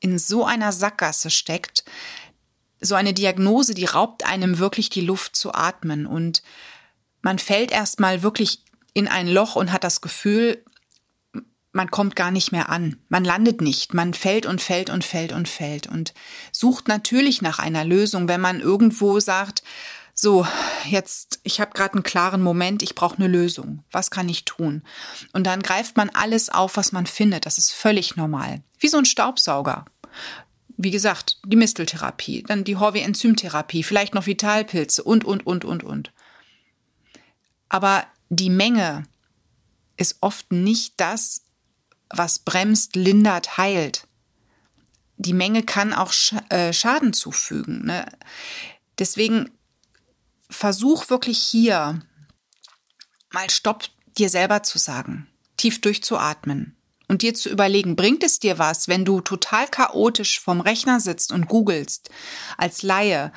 in 0.00 0.18
so 0.18 0.44
einer 0.44 0.72
Sackgasse 0.72 1.30
steckt. 1.30 1.84
So 2.80 2.94
eine 2.94 3.14
Diagnose, 3.14 3.74
die 3.74 3.84
raubt 3.84 4.26
einem 4.26 4.58
wirklich 4.58 4.90
die 4.90 5.00
Luft 5.00 5.36
zu 5.36 5.54
atmen 5.54 6.06
und 6.06 6.42
man 7.22 7.38
fällt 7.38 7.72
erstmal 7.72 8.22
wirklich 8.22 8.62
in 8.92 9.08
ein 9.08 9.26
Loch 9.26 9.56
und 9.56 9.72
hat 9.72 9.82
das 9.82 10.00
Gefühl, 10.00 10.62
man 11.76 11.90
kommt 11.90 12.16
gar 12.16 12.30
nicht 12.30 12.50
mehr 12.50 12.70
an. 12.70 12.96
Man 13.08 13.24
landet 13.24 13.60
nicht. 13.60 13.94
Man 13.94 14.14
fällt 14.14 14.46
und 14.46 14.60
fällt 14.60 14.90
und 14.90 15.04
fällt 15.04 15.32
und 15.32 15.48
fällt 15.48 15.86
und 15.86 16.14
sucht 16.50 16.88
natürlich 16.88 17.42
nach 17.42 17.58
einer 17.58 17.84
Lösung, 17.84 18.26
wenn 18.28 18.40
man 18.40 18.60
irgendwo 18.60 19.20
sagt, 19.20 19.62
so, 20.14 20.46
jetzt, 20.88 21.40
ich 21.42 21.60
habe 21.60 21.72
gerade 21.74 21.94
einen 21.94 22.02
klaren 22.02 22.42
Moment, 22.42 22.82
ich 22.82 22.94
brauche 22.94 23.16
eine 23.16 23.28
Lösung. 23.28 23.84
Was 23.92 24.10
kann 24.10 24.30
ich 24.30 24.46
tun? 24.46 24.82
Und 25.34 25.46
dann 25.46 25.62
greift 25.62 25.98
man 25.98 26.08
alles 26.08 26.48
auf, 26.48 26.78
was 26.78 26.92
man 26.92 27.06
findet. 27.06 27.44
Das 27.44 27.58
ist 27.58 27.72
völlig 27.72 28.16
normal. 28.16 28.62
Wie 28.78 28.88
so 28.88 28.96
ein 28.96 29.04
Staubsauger. 29.04 29.84
Wie 30.78 30.90
gesagt, 30.90 31.38
die 31.44 31.56
Misteltherapie, 31.56 32.42
dann 32.42 32.64
die 32.64 32.76
Horvi-Enzymtherapie, 32.76 33.82
vielleicht 33.82 34.14
noch 34.14 34.26
Vitalpilze 34.26 35.04
und, 35.04 35.24
und, 35.24 35.46
und, 35.46 35.66
und, 35.66 35.84
und. 35.84 36.12
Aber 37.68 38.06
die 38.30 38.50
Menge 38.50 39.04
ist 39.98 40.16
oft 40.20 40.52
nicht 40.52 40.94
das, 40.98 41.42
was 42.10 42.38
bremst, 42.38 42.96
lindert, 42.96 43.58
heilt. 43.58 44.06
Die 45.16 45.32
Menge 45.32 45.62
kann 45.62 45.92
auch 45.92 46.12
äh, 46.50 46.72
Schaden 46.72 47.12
zufügen. 47.12 47.86
Ne? 47.86 48.06
Deswegen 48.98 49.50
versuch 50.50 51.10
wirklich 51.10 51.38
hier 51.38 52.00
mal 53.32 53.50
Stopp 53.50 53.84
dir 54.18 54.30
selber 54.30 54.62
zu 54.62 54.78
sagen, 54.78 55.26
tief 55.56 55.80
durchzuatmen 55.80 56.76
und 57.08 57.22
dir 57.22 57.34
zu 57.34 57.48
überlegen, 57.48 57.96
bringt 57.96 58.22
es 58.22 58.40
dir 58.40 58.58
was, 58.58 58.88
wenn 58.88 59.04
du 59.04 59.20
total 59.20 59.66
chaotisch 59.68 60.40
vom 60.40 60.60
Rechner 60.60 61.00
sitzt 61.00 61.32
und 61.32 61.48
googelst 61.48 62.10
als 62.56 62.82
Laie, 62.82 63.32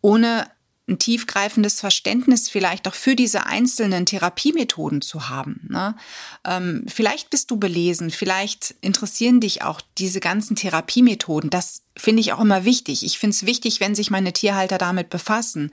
ohne 0.00 0.50
ein 0.86 0.98
tiefgreifendes 0.98 1.80
Verständnis 1.80 2.50
vielleicht 2.50 2.86
auch 2.86 2.94
für 2.94 3.16
diese 3.16 3.46
einzelnen 3.46 4.04
Therapiemethoden 4.04 5.00
zu 5.00 5.30
haben. 5.30 5.66
Ne? 5.68 5.96
Ähm, 6.44 6.84
vielleicht 6.88 7.30
bist 7.30 7.50
du 7.50 7.56
belesen, 7.56 8.10
vielleicht 8.10 8.74
interessieren 8.82 9.40
dich 9.40 9.62
auch 9.62 9.80
diese 9.96 10.20
ganzen 10.20 10.56
Therapiemethoden. 10.56 11.48
Das 11.48 11.82
finde 11.96 12.20
ich 12.20 12.34
auch 12.34 12.40
immer 12.40 12.66
wichtig. 12.66 13.04
Ich 13.04 13.18
finde 13.18 13.34
es 13.34 13.46
wichtig, 13.46 13.80
wenn 13.80 13.94
sich 13.94 14.10
meine 14.10 14.34
Tierhalter 14.34 14.76
damit 14.76 15.08
befassen. 15.08 15.70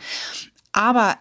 Aber 0.71 1.17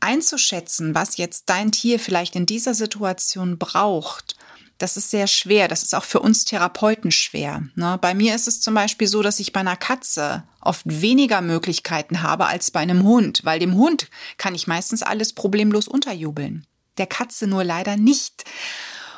einzuschätzen, 0.00 0.94
was 0.94 1.16
jetzt 1.16 1.44
dein 1.46 1.70
Tier 1.70 2.00
vielleicht 2.00 2.34
in 2.34 2.46
dieser 2.46 2.74
Situation 2.74 3.56
braucht, 3.56 4.36
das 4.78 4.96
ist 4.96 5.10
sehr 5.10 5.26
schwer. 5.26 5.68
Das 5.68 5.82
ist 5.82 5.94
auch 5.94 6.04
für 6.04 6.20
uns 6.20 6.44
Therapeuten 6.44 7.10
schwer. 7.10 7.62
Ne? 7.74 7.98
Bei 8.00 8.14
mir 8.14 8.34
ist 8.34 8.46
es 8.46 8.60
zum 8.60 8.74
Beispiel 8.74 9.08
so, 9.08 9.22
dass 9.22 9.40
ich 9.40 9.52
bei 9.52 9.60
einer 9.60 9.76
Katze 9.76 10.44
oft 10.60 10.84
weniger 10.84 11.40
Möglichkeiten 11.40 12.22
habe 12.22 12.46
als 12.46 12.70
bei 12.70 12.80
einem 12.80 13.02
Hund, 13.04 13.40
weil 13.44 13.58
dem 13.58 13.74
Hund 13.74 14.08
kann 14.36 14.54
ich 14.54 14.66
meistens 14.66 15.02
alles 15.02 15.32
problemlos 15.32 15.88
unterjubeln. 15.88 16.66
Der 16.98 17.06
Katze 17.06 17.46
nur 17.46 17.64
leider 17.64 17.96
nicht. 17.96 18.44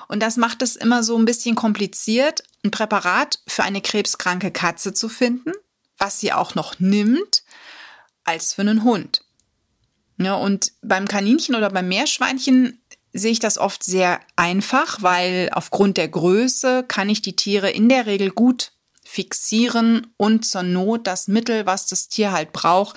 Und 0.08 0.20
das 0.20 0.36
macht 0.36 0.62
es 0.62 0.76
immer 0.76 1.02
so 1.02 1.18
ein 1.18 1.24
bisschen 1.24 1.54
kompliziert, 1.54 2.42
ein 2.64 2.70
Präparat 2.70 3.40
für 3.46 3.62
eine 3.62 3.80
krebskranke 3.80 4.50
Katze 4.50 4.94
zu 4.94 5.08
finden, 5.08 5.52
was 5.98 6.20
sie 6.20 6.32
auch 6.32 6.54
noch 6.54 6.78
nimmt, 6.78 7.42
als 8.24 8.54
für 8.54 8.62
einen 8.62 8.84
Hund. 8.84 9.22
Ja, 10.18 10.34
und 10.34 10.72
beim 10.82 11.06
Kaninchen 11.06 11.54
oder 11.54 11.70
beim 11.70 11.88
Meerschweinchen 11.88 12.80
sehe 13.12 13.32
ich 13.32 13.40
das 13.40 13.58
oft 13.58 13.82
sehr 13.82 14.20
einfach, 14.36 15.02
weil 15.02 15.50
aufgrund 15.52 15.96
der 15.96 16.08
Größe 16.08 16.84
kann 16.86 17.08
ich 17.08 17.22
die 17.22 17.36
Tiere 17.36 17.70
in 17.70 17.88
der 17.88 18.06
Regel 18.06 18.30
gut 18.30 18.72
fixieren 19.04 20.08
und 20.16 20.44
zur 20.44 20.62
Not 20.62 21.06
das 21.06 21.28
Mittel, 21.28 21.64
was 21.64 21.86
das 21.86 22.08
Tier 22.08 22.32
halt 22.32 22.52
braucht, 22.52 22.96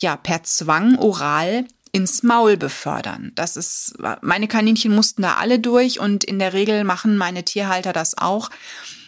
ja, 0.00 0.16
per 0.16 0.42
Zwang 0.42 0.98
oral 0.98 1.66
ins 1.92 2.22
Maul 2.22 2.56
befördern. 2.56 3.32
Das 3.34 3.56
ist, 3.56 3.94
meine 4.20 4.48
Kaninchen 4.48 4.94
mussten 4.94 5.22
da 5.22 5.36
alle 5.36 5.60
durch 5.60 6.00
und 6.00 6.24
in 6.24 6.38
der 6.38 6.52
Regel 6.52 6.84
machen 6.84 7.16
meine 7.16 7.44
Tierhalter 7.44 7.92
das 7.92 8.18
auch, 8.18 8.50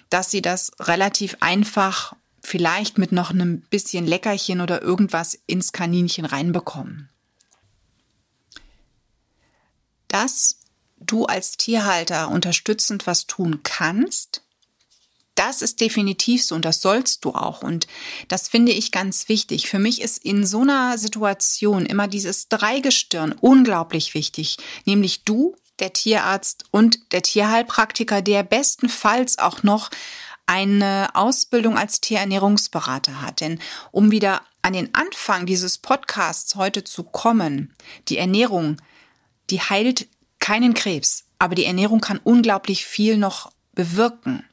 dass 0.08 0.30
sie 0.30 0.40
das 0.40 0.70
relativ 0.80 1.36
einfach 1.40 2.14
vielleicht 2.40 2.96
mit 2.96 3.12
noch 3.12 3.30
einem 3.30 3.60
bisschen 3.60 4.06
Leckerchen 4.06 4.60
oder 4.60 4.80
irgendwas 4.80 5.36
ins 5.46 5.72
Kaninchen 5.72 6.24
reinbekommen. 6.24 7.10
Dass 10.16 10.60
du 10.96 11.26
als 11.26 11.58
Tierhalter 11.58 12.30
unterstützend 12.30 13.06
was 13.06 13.26
tun 13.26 13.60
kannst, 13.64 14.40
das 15.34 15.60
ist 15.60 15.82
definitiv 15.82 16.42
so 16.42 16.54
und 16.54 16.64
das 16.64 16.80
sollst 16.80 17.22
du 17.26 17.34
auch. 17.34 17.62
Und 17.62 17.86
das 18.28 18.48
finde 18.48 18.72
ich 18.72 18.92
ganz 18.92 19.28
wichtig. 19.28 19.68
Für 19.68 19.78
mich 19.78 20.00
ist 20.00 20.24
in 20.24 20.46
so 20.46 20.62
einer 20.62 20.96
Situation 20.96 21.84
immer 21.84 22.08
dieses 22.08 22.48
Dreigestirn 22.48 23.32
unglaublich 23.32 24.14
wichtig, 24.14 24.56
nämlich 24.86 25.24
du, 25.24 25.54
der 25.80 25.92
Tierarzt 25.92 26.64
und 26.70 27.12
der 27.12 27.20
Tierheilpraktiker, 27.20 28.22
der 28.22 28.42
bestenfalls 28.42 29.38
auch 29.38 29.64
noch 29.64 29.90
eine 30.46 31.10
Ausbildung 31.12 31.76
als 31.76 32.00
Tierernährungsberater 32.00 33.20
hat. 33.20 33.42
Denn 33.42 33.60
um 33.92 34.10
wieder 34.10 34.40
an 34.62 34.72
den 34.72 34.94
Anfang 34.94 35.44
dieses 35.44 35.76
Podcasts 35.76 36.54
heute 36.54 36.84
zu 36.84 37.04
kommen, 37.04 37.74
die 38.08 38.16
Ernährung, 38.16 38.78
die 39.50 39.60
heilt 39.60 40.08
keinen 40.38 40.74
Krebs, 40.74 41.24
aber 41.38 41.54
die 41.54 41.64
Ernährung 41.64 42.00
kann 42.00 42.20
unglaublich 42.22 42.84
viel 42.86 43.16
noch 43.16 43.52
bewirken. 43.72 44.44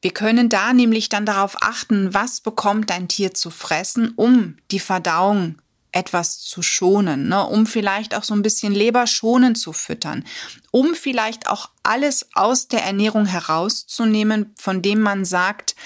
Wir 0.00 0.12
können 0.12 0.48
da 0.48 0.72
nämlich 0.72 1.08
dann 1.08 1.24
darauf 1.24 1.56
achten, 1.62 2.12
was 2.12 2.40
bekommt 2.40 2.90
dein 2.90 3.08
Tier 3.08 3.34
zu 3.34 3.50
fressen, 3.50 4.12
um 4.16 4.56
die 4.70 4.80
Verdauung 4.80 5.62
etwas 5.92 6.40
zu 6.40 6.62
schonen, 6.62 7.28
ne, 7.28 7.46
um 7.46 7.66
vielleicht 7.66 8.14
auch 8.14 8.24
so 8.24 8.34
ein 8.34 8.42
bisschen 8.42 8.72
Leberschonen 8.72 9.54
zu 9.54 9.72
füttern, 9.72 10.24
um 10.70 10.94
vielleicht 10.94 11.48
auch 11.48 11.70
alles 11.82 12.28
aus 12.34 12.66
der 12.66 12.82
Ernährung 12.82 13.26
herauszunehmen, 13.26 14.54
von 14.58 14.82
dem 14.82 15.00
man 15.00 15.24
sagt, 15.24 15.76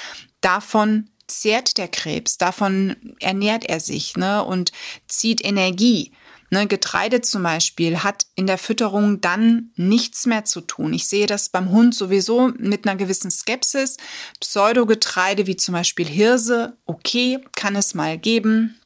davon 0.40 1.10
zehrt 1.26 1.76
der 1.76 1.88
Krebs, 1.88 2.38
davon 2.38 3.16
ernährt 3.20 3.64
er 3.64 3.80
sich 3.80 4.16
ne, 4.16 4.44
und 4.44 4.72
zieht 5.08 5.44
Energie. 5.44 6.12
Ne, 6.56 6.66
Getreide 6.66 7.20
zum 7.20 7.42
Beispiel 7.42 8.02
hat 8.02 8.24
in 8.34 8.46
der 8.46 8.56
Fütterung 8.56 9.20
dann 9.20 9.72
nichts 9.76 10.24
mehr 10.24 10.46
zu 10.46 10.62
tun. 10.62 10.94
Ich 10.94 11.06
sehe 11.06 11.26
das 11.26 11.50
beim 11.50 11.70
Hund 11.70 11.94
sowieso 11.94 12.50
mit 12.56 12.86
einer 12.86 12.96
gewissen 12.96 13.30
Skepsis. 13.30 13.98
Pseudogetreide 14.40 15.46
wie 15.46 15.56
zum 15.56 15.74
Beispiel 15.74 16.06
Hirse, 16.06 16.78
okay, 16.86 17.40
kann 17.54 17.76
es 17.76 17.92
mal 17.92 18.16
geben. 18.16 18.80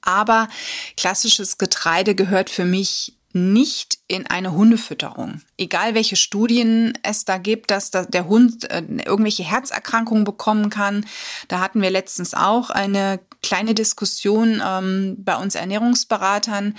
Aber 0.00 0.48
klassisches 0.96 1.58
Getreide 1.58 2.14
gehört 2.14 2.48
für 2.48 2.64
mich 2.64 3.15
nicht 3.36 3.98
in 4.08 4.26
eine 4.26 4.52
Hundefütterung. 4.52 5.42
Egal 5.58 5.94
welche 5.94 6.16
Studien 6.16 6.98
es 7.02 7.24
da 7.24 7.38
gibt, 7.38 7.70
dass 7.70 7.90
der 7.90 8.26
Hund 8.26 8.68
äh, 8.70 8.82
irgendwelche 9.04 9.44
Herzerkrankungen 9.44 10.24
bekommen 10.24 10.70
kann. 10.70 11.06
Da 11.48 11.60
hatten 11.60 11.82
wir 11.82 11.90
letztens 11.90 12.34
auch 12.34 12.70
eine 12.70 13.20
kleine 13.42 13.74
Diskussion 13.74 14.62
ähm, 14.64 15.16
bei 15.18 15.36
uns 15.36 15.54
Ernährungsberatern. 15.54 16.76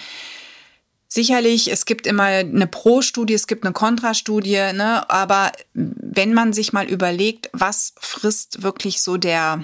Sicherlich, 1.08 1.72
es 1.72 1.86
gibt 1.86 2.06
immer 2.06 2.24
eine 2.24 2.68
Pro-Studie, 2.68 3.34
es 3.34 3.48
gibt 3.48 3.64
eine 3.64 3.74
Kontra-Studie, 3.74 4.74
ne? 4.74 5.10
aber 5.10 5.54
wenn 5.74 6.34
man 6.34 6.52
sich 6.52 6.74
mal 6.74 6.86
überlegt, 6.86 7.50
was 7.54 7.94
frisst 7.98 8.62
wirklich 8.62 9.02
so 9.02 9.16
der, 9.16 9.64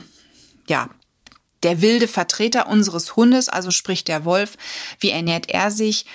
ja, 0.68 0.90
der 1.64 1.82
wilde 1.82 2.08
Vertreter 2.08 2.68
unseres 2.68 3.16
Hundes, 3.16 3.50
also 3.50 3.72
sprich 3.72 4.04
der 4.04 4.24
Wolf, 4.24 4.58
wie 5.00 5.10
ernährt 5.10 5.50
er 5.50 5.72
sich? 5.72 6.06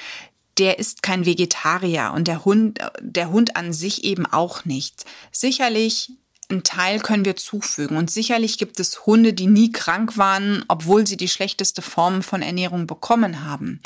Der 0.58 0.78
ist 0.78 1.02
kein 1.02 1.24
Vegetarier 1.24 2.12
und 2.14 2.28
der 2.28 2.44
Hund, 2.44 2.78
der 3.00 3.30
Hund 3.30 3.56
an 3.56 3.72
sich 3.72 4.04
eben 4.04 4.26
auch 4.26 4.64
nicht. 4.64 5.04
Sicherlich 5.30 6.10
ein 6.50 6.62
Teil 6.62 7.00
können 7.00 7.24
wir 7.24 7.36
zufügen. 7.36 7.96
Und 7.96 8.10
sicherlich 8.10 8.58
gibt 8.58 8.80
es 8.80 9.06
Hunde, 9.06 9.32
die 9.32 9.46
nie 9.46 9.70
krank 9.70 10.16
waren, 10.16 10.64
obwohl 10.68 11.06
sie 11.06 11.16
die 11.16 11.28
schlechteste 11.28 11.82
Form 11.82 12.22
von 12.22 12.42
Ernährung 12.42 12.86
bekommen 12.86 13.44
haben. 13.44 13.80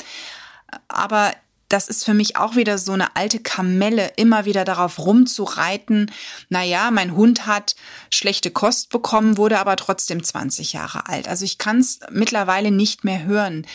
Aber 0.87 1.33
das 1.73 1.87
ist 1.87 2.05
für 2.05 2.13
mich 2.13 2.37
auch 2.37 2.55
wieder 2.55 2.77
so 2.77 2.91
eine 2.91 3.15
alte 3.15 3.39
Kamelle, 3.39 4.13
immer 4.15 4.45
wieder 4.45 4.63
darauf 4.63 4.99
rumzureiten. 4.99 6.11
Naja, 6.49 6.91
mein 6.91 7.15
Hund 7.15 7.47
hat 7.47 7.75
schlechte 8.11 8.51
Kost 8.51 8.89
bekommen, 8.89 9.37
wurde 9.37 9.59
aber 9.59 9.75
trotzdem 9.75 10.23
20 10.23 10.73
Jahre 10.73 11.07
alt. 11.07 11.27
Also 11.27 11.45
ich 11.45 11.57
kann 11.57 11.79
es 11.79 11.99
mittlerweile 12.11 12.69
nicht 12.69 13.03
mehr 13.03 13.23
hören 13.23 13.65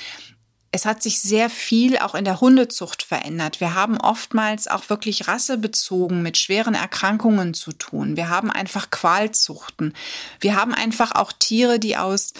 es 0.70 0.84
hat 0.84 1.02
sich 1.02 1.20
sehr 1.20 1.48
viel 1.48 1.98
auch 1.98 2.14
in 2.14 2.24
der 2.24 2.40
Hundezucht 2.40 3.02
verändert. 3.02 3.60
Wir 3.60 3.74
haben 3.74 3.98
oftmals 3.98 4.68
auch 4.68 4.90
wirklich 4.90 5.26
rassebezogen 5.26 6.22
mit 6.22 6.36
schweren 6.36 6.74
Erkrankungen 6.74 7.54
zu 7.54 7.72
tun. 7.72 8.16
Wir 8.16 8.28
haben 8.28 8.50
einfach 8.50 8.90
Qualzuchten. 8.90 9.94
Wir 10.40 10.56
haben 10.56 10.74
einfach 10.74 11.12
auch 11.12 11.32
Tiere, 11.32 11.78
die 11.78 11.96
aus 11.96 12.34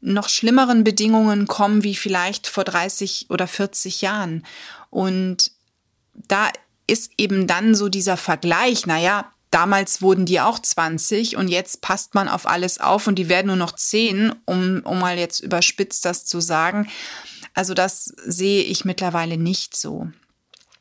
noch 0.00 0.28
schlimmeren 0.28 0.84
Bedingungen 0.84 1.46
kommen, 1.46 1.84
wie 1.84 1.94
vielleicht 1.94 2.48
vor 2.48 2.64
30 2.64 3.26
oder 3.30 3.46
40 3.46 4.02
Jahren. 4.02 4.44
Und 4.90 5.52
da 6.14 6.50
ist 6.86 7.12
eben 7.16 7.46
dann 7.46 7.74
so 7.74 7.88
dieser 7.88 8.16
Vergleich, 8.16 8.84
naja, 8.84 9.32
damals 9.50 10.02
wurden 10.02 10.26
die 10.26 10.40
auch 10.40 10.58
20 10.58 11.36
und 11.36 11.46
jetzt 11.46 11.80
passt 11.80 12.14
man 12.14 12.28
auf 12.28 12.46
alles 12.46 12.80
auf 12.80 13.06
und 13.06 13.14
die 13.14 13.28
werden 13.28 13.46
nur 13.46 13.56
noch 13.56 13.72
10, 13.72 14.34
um, 14.44 14.82
um 14.84 14.98
mal 14.98 15.16
jetzt 15.16 15.38
überspitzt 15.40 16.04
das 16.04 16.26
zu 16.26 16.40
sagen. 16.40 16.88
Also 17.54 17.72
das 17.72 18.12
sehe 18.26 18.62
ich 18.62 18.84
mittlerweile 18.84 19.38
nicht 19.38 19.76
so. 19.76 20.08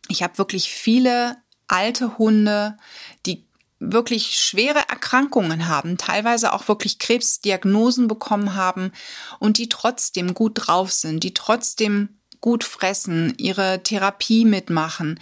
Ich 0.10 0.24
habe 0.24 0.38
wirklich 0.38 0.70
viele 0.70 1.38
alte 1.68 2.18
Hunde, 2.18 2.78
die 3.26 3.46
wirklich 3.80 4.38
schwere 4.38 4.80
Erkrankungen 4.90 5.68
haben, 5.68 5.98
teilweise 5.98 6.54
auch 6.54 6.68
wirklich 6.68 7.00
Krebsdiagnosen 7.00 8.08
bekommen 8.08 8.56
haben 8.56 8.92
und 9.40 9.58
die 9.58 9.70
trotzdem 9.70 10.34
gut 10.34 10.54
drauf 10.56 10.92
sind, 10.92 11.24
die 11.24 11.34
trotzdem 11.34 12.20
gut 12.42 12.64
fressen, 12.64 13.34
ihre 13.38 13.84
Therapie 13.84 14.46
mitmachen 14.46 15.20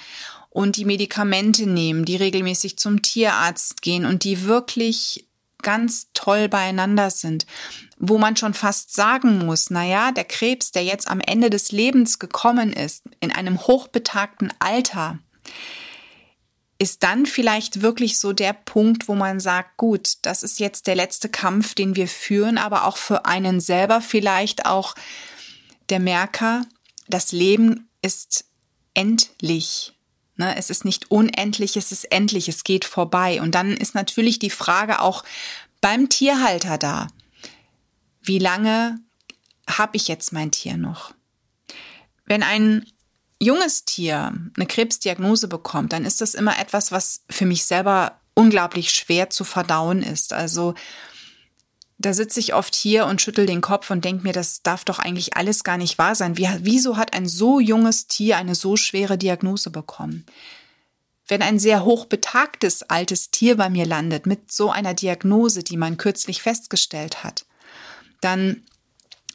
und 0.50 0.76
die 0.76 0.86
Medikamente 0.86 1.66
nehmen, 1.66 2.06
die 2.06 2.16
regelmäßig 2.16 2.78
zum 2.78 3.02
Tierarzt 3.02 3.82
gehen 3.82 4.06
und 4.06 4.24
die 4.24 4.44
wirklich 4.44 5.28
ganz 5.62 6.08
toll 6.14 6.50
beieinander 6.50 7.10
sind, 7.10 7.46
wo 8.04 8.18
man 8.18 8.36
schon 8.36 8.56
fast 8.56 8.94
sagen 8.96 9.46
muss, 9.46 9.70
na 9.70 9.86
ja, 9.86 10.12
der 10.12 10.26
Krebs, 10.26 10.72
der 10.72 10.84
jetzt 10.84 11.08
am 11.08 11.20
Ende 11.20 11.52
des 11.52 11.72
Lebens 11.72 12.18
gekommen 12.18 12.74
ist, 12.74 13.04
in 13.20 13.32
einem 13.32 13.60
hochbetagten 13.60 14.52
Alter, 14.58 15.20
ist 16.80 17.04
dann 17.04 17.28
vielleicht 17.28 17.84
wirklich 17.84 18.18
so 18.18 18.34
der 18.34 18.54
Punkt, 18.54 19.08
wo 19.08 19.14
man 19.14 19.40
sagt, 19.40 19.78
gut, 19.78 20.18
das 20.24 20.42
ist 20.42 20.60
jetzt 20.60 20.88
der 20.88 20.96
letzte 20.96 21.30
Kampf, 21.30 21.76
den 21.76 21.96
wir 21.96 22.08
führen, 22.08 22.58
aber 22.58 22.86
auch 22.86 22.98
für 22.98 23.26
einen 23.28 23.60
selber 23.60 24.02
vielleicht 24.02 24.66
auch 24.66 24.96
der 25.90 26.00
Merker, 26.00 26.64
das 27.08 27.32
Leben 27.32 27.88
ist 28.02 28.46
endlich. 28.96 29.94
Ne? 30.38 30.56
Es 30.58 30.72
ist 30.72 30.86
nicht 30.86 31.12
unendlich, 31.12 31.78
es 31.78 31.92
ist 31.92 32.06
endlich, 32.06 32.50
es 32.50 32.64
geht 32.64 32.86
vorbei. 32.86 33.42
Und 33.44 33.54
dann 33.54 33.78
ist 33.78 33.94
natürlich 33.94 34.40
die 34.40 34.50
Frage 34.50 35.02
auch 35.02 35.24
beim 35.82 36.10
Tierhalter 36.10 36.80
da. 36.80 37.08
Wie 38.22 38.40
lange 38.40 39.00
habe 39.68 39.98
ich 39.98 40.08
jetzt 40.08 40.32
mein 40.34 40.52
Tier 40.52 40.78
noch? 40.78 41.14
Wenn 42.26 42.44
ein 42.44 42.86
junges 43.40 43.86
Tier 43.86 44.34
eine 44.56 44.66
Krebsdiagnose 44.68 45.48
bekommt, 45.48 45.94
dann 45.94 46.06
ist 46.06 46.22
das 46.22 46.36
immer 46.36 46.60
etwas, 46.60 46.92
was 46.92 47.24
für 47.30 47.46
mich 47.46 47.66
selber 47.66 48.20
unglaublich 48.36 48.92
schwer 48.92 49.30
zu 49.30 49.44
verdauen 49.44 50.04
ist. 50.04 50.32
Also 50.34 50.76
da 51.98 52.14
sitze 52.14 52.40
ich 52.40 52.54
oft 52.54 52.76
hier 52.76 53.06
und 53.06 53.22
schüttel 53.22 53.46
den 53.46 53.62
Kopf 53.62 53.90
und 53.92 54.06
denke 54.06 54.24
mir, 54.24 54.34
das 54.34 54.64
darf 54.64 54.86
doch 54.86 55.00
eigentlich 55.00 55.38
alles 55.38 55.64
gar 55.64 55.78
nicht 55.78 55.98
wahr 55.98 56.16
sein. 56.16 56.38
Wie, 56.38 56.48
wieso 56.60 56.98
hat 56.98 57.14
ein 57.14 57.28
so 57.28 57.60
junges 57.60 58.08
Tier 58.08 58.38
eine 58.38 58.56
so 58.56 58.76
schwere 58.76 59.18
Diagnose 59.18 59.70
bekommen? 59.70 60.26
Wenn 61.28 61.42
ein 61.42 61.60
sehr 61.60 61.86
hochbetagtes 61.86 62.84
altes 62.84 63.32
Tier 63.32 63.56
bei 63.56 63.70
mir 63.70 63.86
landet 63.86 64.26
mit 64.26 64.52
so 64.52 64.72
einer 64.72 64.94
Diagnose, 64.94 65.64
die 65.64 65.78
man 65.78 65.98
kürzlich 65.98 66.42
festgestellt 66.42 67.24
hat, 67.24 67.46
dann 68.22 68.64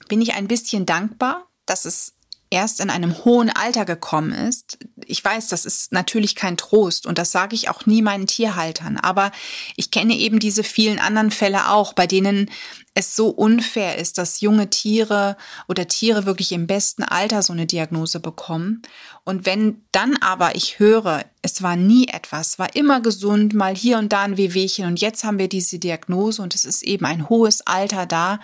bin 0.08 0.22
ich 0.22 0.34
ein 0.34 0.48
bisschen 0.48 0.86
dankbar, 0.86 1.46
dass 1.66 1.84
es 1.84 2.16
erst 2.50 2.80
in 2.80 2.90
einem 2.90 3.24
hohen 3.24 3.50
Alter 3.50 3.84
gekommen 3.84 4.32
ist. 4.32 4.78
Ich 5.04 5.24
weiß, 5.24 5.48
das 5.48 5.66
ist 5.66 5.92
natürlich 5.92 6.36
kein 6.36 6.56
Trost 6.56 7.06
und 7.06 7.18
das 7.18 7.32
sage 7.32 7.56
ich 7.56 7.68
auch 7.68 7.86
nie 7.86 8.02
meinen 8.02 8.26
Tierhaltern, 8.26 8.98
aber 8.98 9.32
ich 9.74 9.90
kenne 9.90 10.14
eben 10.14 10.38
diese 10.38 10.62
vielen 10.62 11.00
anderen 11.00 11.30
Fälle 11.30 11.70
auch, 11.70 11.92
bei 11.92 12.06
denen 12.06 12.50
es 12.94 13.14
so 13.14 13.28
unfair 13.28 13.98
ist, 13.98 14.16
dass 14.16 14.40
junge 14.40 14.70
Tiere 14.70 15.36
oder 15.68 15.86
Tiere 15.88 16.24
wirklich 16.24 16.52
im 16.52 16.66
besten 16.66 17.02
Alter 17.02 17.42
so 17.42 17.52
eine 17.52 17.66
Diagnose 17.66 18.20
bekommen. 18.20 18.80
Und 19.24 19.44
wenn 19.44 19.82
dann 19.92 20.16
aber 20.16 20.54
ich 20.54 20.78
höre, 20.78 21.24
es 21.42 21.62
war 21.62 21.76
nie 21.76 22.08
etwas, 22.08 22.58
war 22.58 22.74
immer 22.74 23.00
gesund, 23.00 23.54
mal 23.54 23.76
hier 23.76 23.98
und 23.98 24.12
da 24.12 24.22
ein 24.22 24.36
Wehwehchen 24.36 24.86
und 24.86 25.00
jetzt 25.00 25.24
haben 25.24 25.38
wir 25.38 25.48
diese 25.48 25.78
Diagnose 25.78 26.40
und 26.40 26.54
es 26.54 26.64
ist 26.64 26.84
eben 26.84 27.04
ein 27.04 27.28
hohes 27.28 27.66
Alter 27.66 28.06
da, 28.06 28.38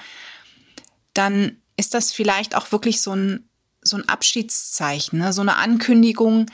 dann 1.15 1.57
ist 1.77 1.95
das 1.95 2.13
vielleicht 2.13 2.55
auch 2.55 2.73
wirklich 2.73 3.01
so 3.01 3.13
ein 3.13 3.49
so 3.83 3.97
ein 3.97 4.09
Abschiedszeichen, 4.09 5.19
ne? 5.19 5.33
so 5.33 5.41
eine 5.43 5.57
Ankündigung, 5.57 6.47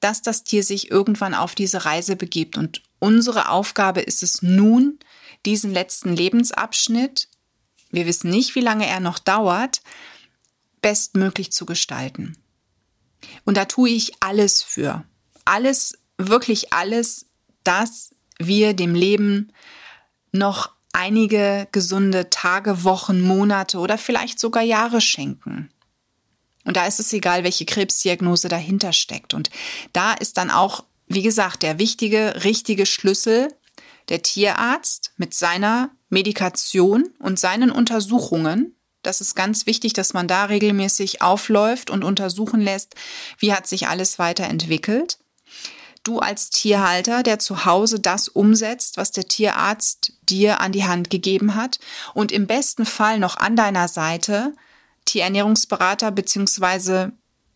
dass 0.00 0.22
das 0.22 0.44
Tier 0.44 0.62
sich 0.62 0.90
irgendwann 0.90 1.34
auf 1.34 1.54
diese 1.54 1.84
Reise 1.84 2.16
begibt. 2.16 2.58
Und 2.58 2.82
unsere 2.98 3.48
Aufgabe 3.48 4.02
ist 4.02 4.22
es 4.22 4.42
nun, 4.42 4.98
diesen 5.46 5.72
letzten 5.72 6.14
Lebensabschnitt, 6.14 7.28
wir 7.90 8.06
wissen 8.06 8.30
nicht, 8.30 8.54
wie 8.54 8.60
lange 8.60 8.86
er 8.86 9.00
noch 9.00 9.18
dauert, 9.18 9.80
bestmöglich 10.82 11.50
zu 11.50 11.64
gestalten. 11.64 12.36
Und 13.44 13.56
da 13.56 13.64
tue 13.64 13.90
ich 13.90 14.12
alles 14.20 14.62
für. 14.62 15.04
Alles, 15.44 15.98
wirklich 16.18 16.72
alles, 16.72 17.26
dass 17.64 18.14
wir 18.38 18.74
dem 18.74 18.94
Leben 18.94 19.52
noch 20.32 20.75
einige 20.96 21.68
gesunde 21.72 22.30
Tage, 22.30 22.82
Wochen, 22.82 23.20
Monate 23.20 23.78
oder 23.78 23.98
vielleicht 23.98 24.40
sogar 24.40 24.62
Jahre 24.62 25.02
schenken. 25.02 25.68
Und 26.64 26.76
da 26.76 26.86
ist 26.86 26.98
es 26.98 27.12
egal, 27.12 27.44
welche 27.44 27.66
Krebsdiagnose 27.66 28.48
dahinter 28.48 28.92
steckt. 28.92 29.34
Und 29.34 29.50
da 29.92 30.14
ist 30.14 30.38
dann 30.38 30.50
auch, 30.50 30.84
wie 31.06 31.22
gesagt, 31.22 31.62
der 31.62 31.78
wichtige, 31.78 32.42
richtige 32.44 32.86
Schlüssel 32.86 33.54
der 34.08 34.22
Tierarzt 34.22 35.12
mit 35.18 35.34
seiner 35.34 35.90
Medikation 36.08 37.10
und 37.18 37.38
seinen 37.38 37.70
Untersuchungen. 37.70 38.74
Das 39.02 39.20
ist 39.20 39.36
ganz 39.36 39.66
wichtig, 39.66 39.92
dass 39.92 40.14
man 40.14 40.26
da 40.26 40.46
regelmäßig 40.46 41.20
aufläuft 41.20 41.90
und 41.90 42.04
untersuchen 42.04 42.60
lässt, 42.60 42.94
wie 43.38 43.52
hat 43.52 43.66
sich 43.66 43.86
alles 43.86 44.18
weiterentwickelt. 44.18 45.18
Du 46.06 46.20
als 46.20 46.50
Tierhalter, 46.50 47.24
der 47.24 47.40
zu 47.40 47.64
Hause 47.64 47.98
das 47.98 48.28
umsetzt, 48.28 48.96
was 48.96 49.10
der 49.10 49.26
Tierarzt 49.26 50.12
dir 50.28 50.60
an 50.60 50.70
die 50.70 50.84
Hand 50.84 51.10
gegeben 51.10 51.56
hat 51.56 51.80
und 52.14 52.30
im 52.30 52.46
besten 52.46 52.86
Fall 52.86 53.18
noch 53.18 53.36
an 53.36 53.56
deiner 53.56 53.88
Seite 53.88 54.52
Tierernährungsberater 55.04 56.12
beziehungsweise 56.12 57.10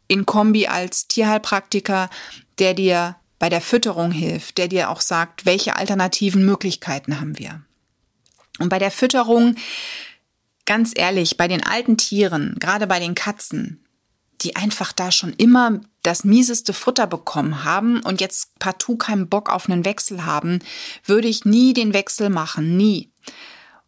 in 0.09 0.27
Kombi 0.27 0.67
als 0.67 1.07
Tierheilpraktiker, 1.07 2.11
der 2.59 2.75
dir 2.75 3.15
bei 3.39 3.49
der 3.49 3.61
Fütterung 3.61 4.11
hilft, 4.11 4.59
der 4.59 4.67
dir 4.67 4.91
auch 4.91 5.01
sagt, 5.01 5.47
welche 5.47 5.77
alternativen 5.77 6.45
Möglichkeiten 6.45 7.21
haben 7.21 7.39
wir. 7.39 7.63
Und 8.59 8.69
bei 8.69 8.81
der 8.81 8.91
Fütterung, 8.91 9.55
ganz 10.67 10.91
ehrlich, 10.97 11.37
bei 11.37 11.47
den 11.47 11.65
alten 11.65 11.97
Tieren, 11.97 12.57
gerade 12.59 12.89
bei 12.89 12.99
den 12.99 13.15
Katzen, 13.15 13.87
die 14.43 14.57
einfach 14.57 14.93
da 14.93 15.11
schon 15.11 15.33
immer 15.35 15.81
das 16.03 16.25
mieseste 16.25 16.73
Futter 16.73 17.07
bekommen 17.07 17.65
haben 17.65 18.01
und 18.03 18.21
jetzt 18.21 18.59
partout 18.59 18.97
keinen 18.97 19.29
Bock 19.29 19.51
auf 19.51 19.69
einen 19.69 19.85
Wechsel 19.85 20.25
haben, 20.25 20.61
würde 21.05 21.29
ich 21.29 21.45
nie 21.45 21.75
den 21.75 21.93
Wechsel 21.93 22.31
machen, 22.31 22.77
nie. 22.77 23.13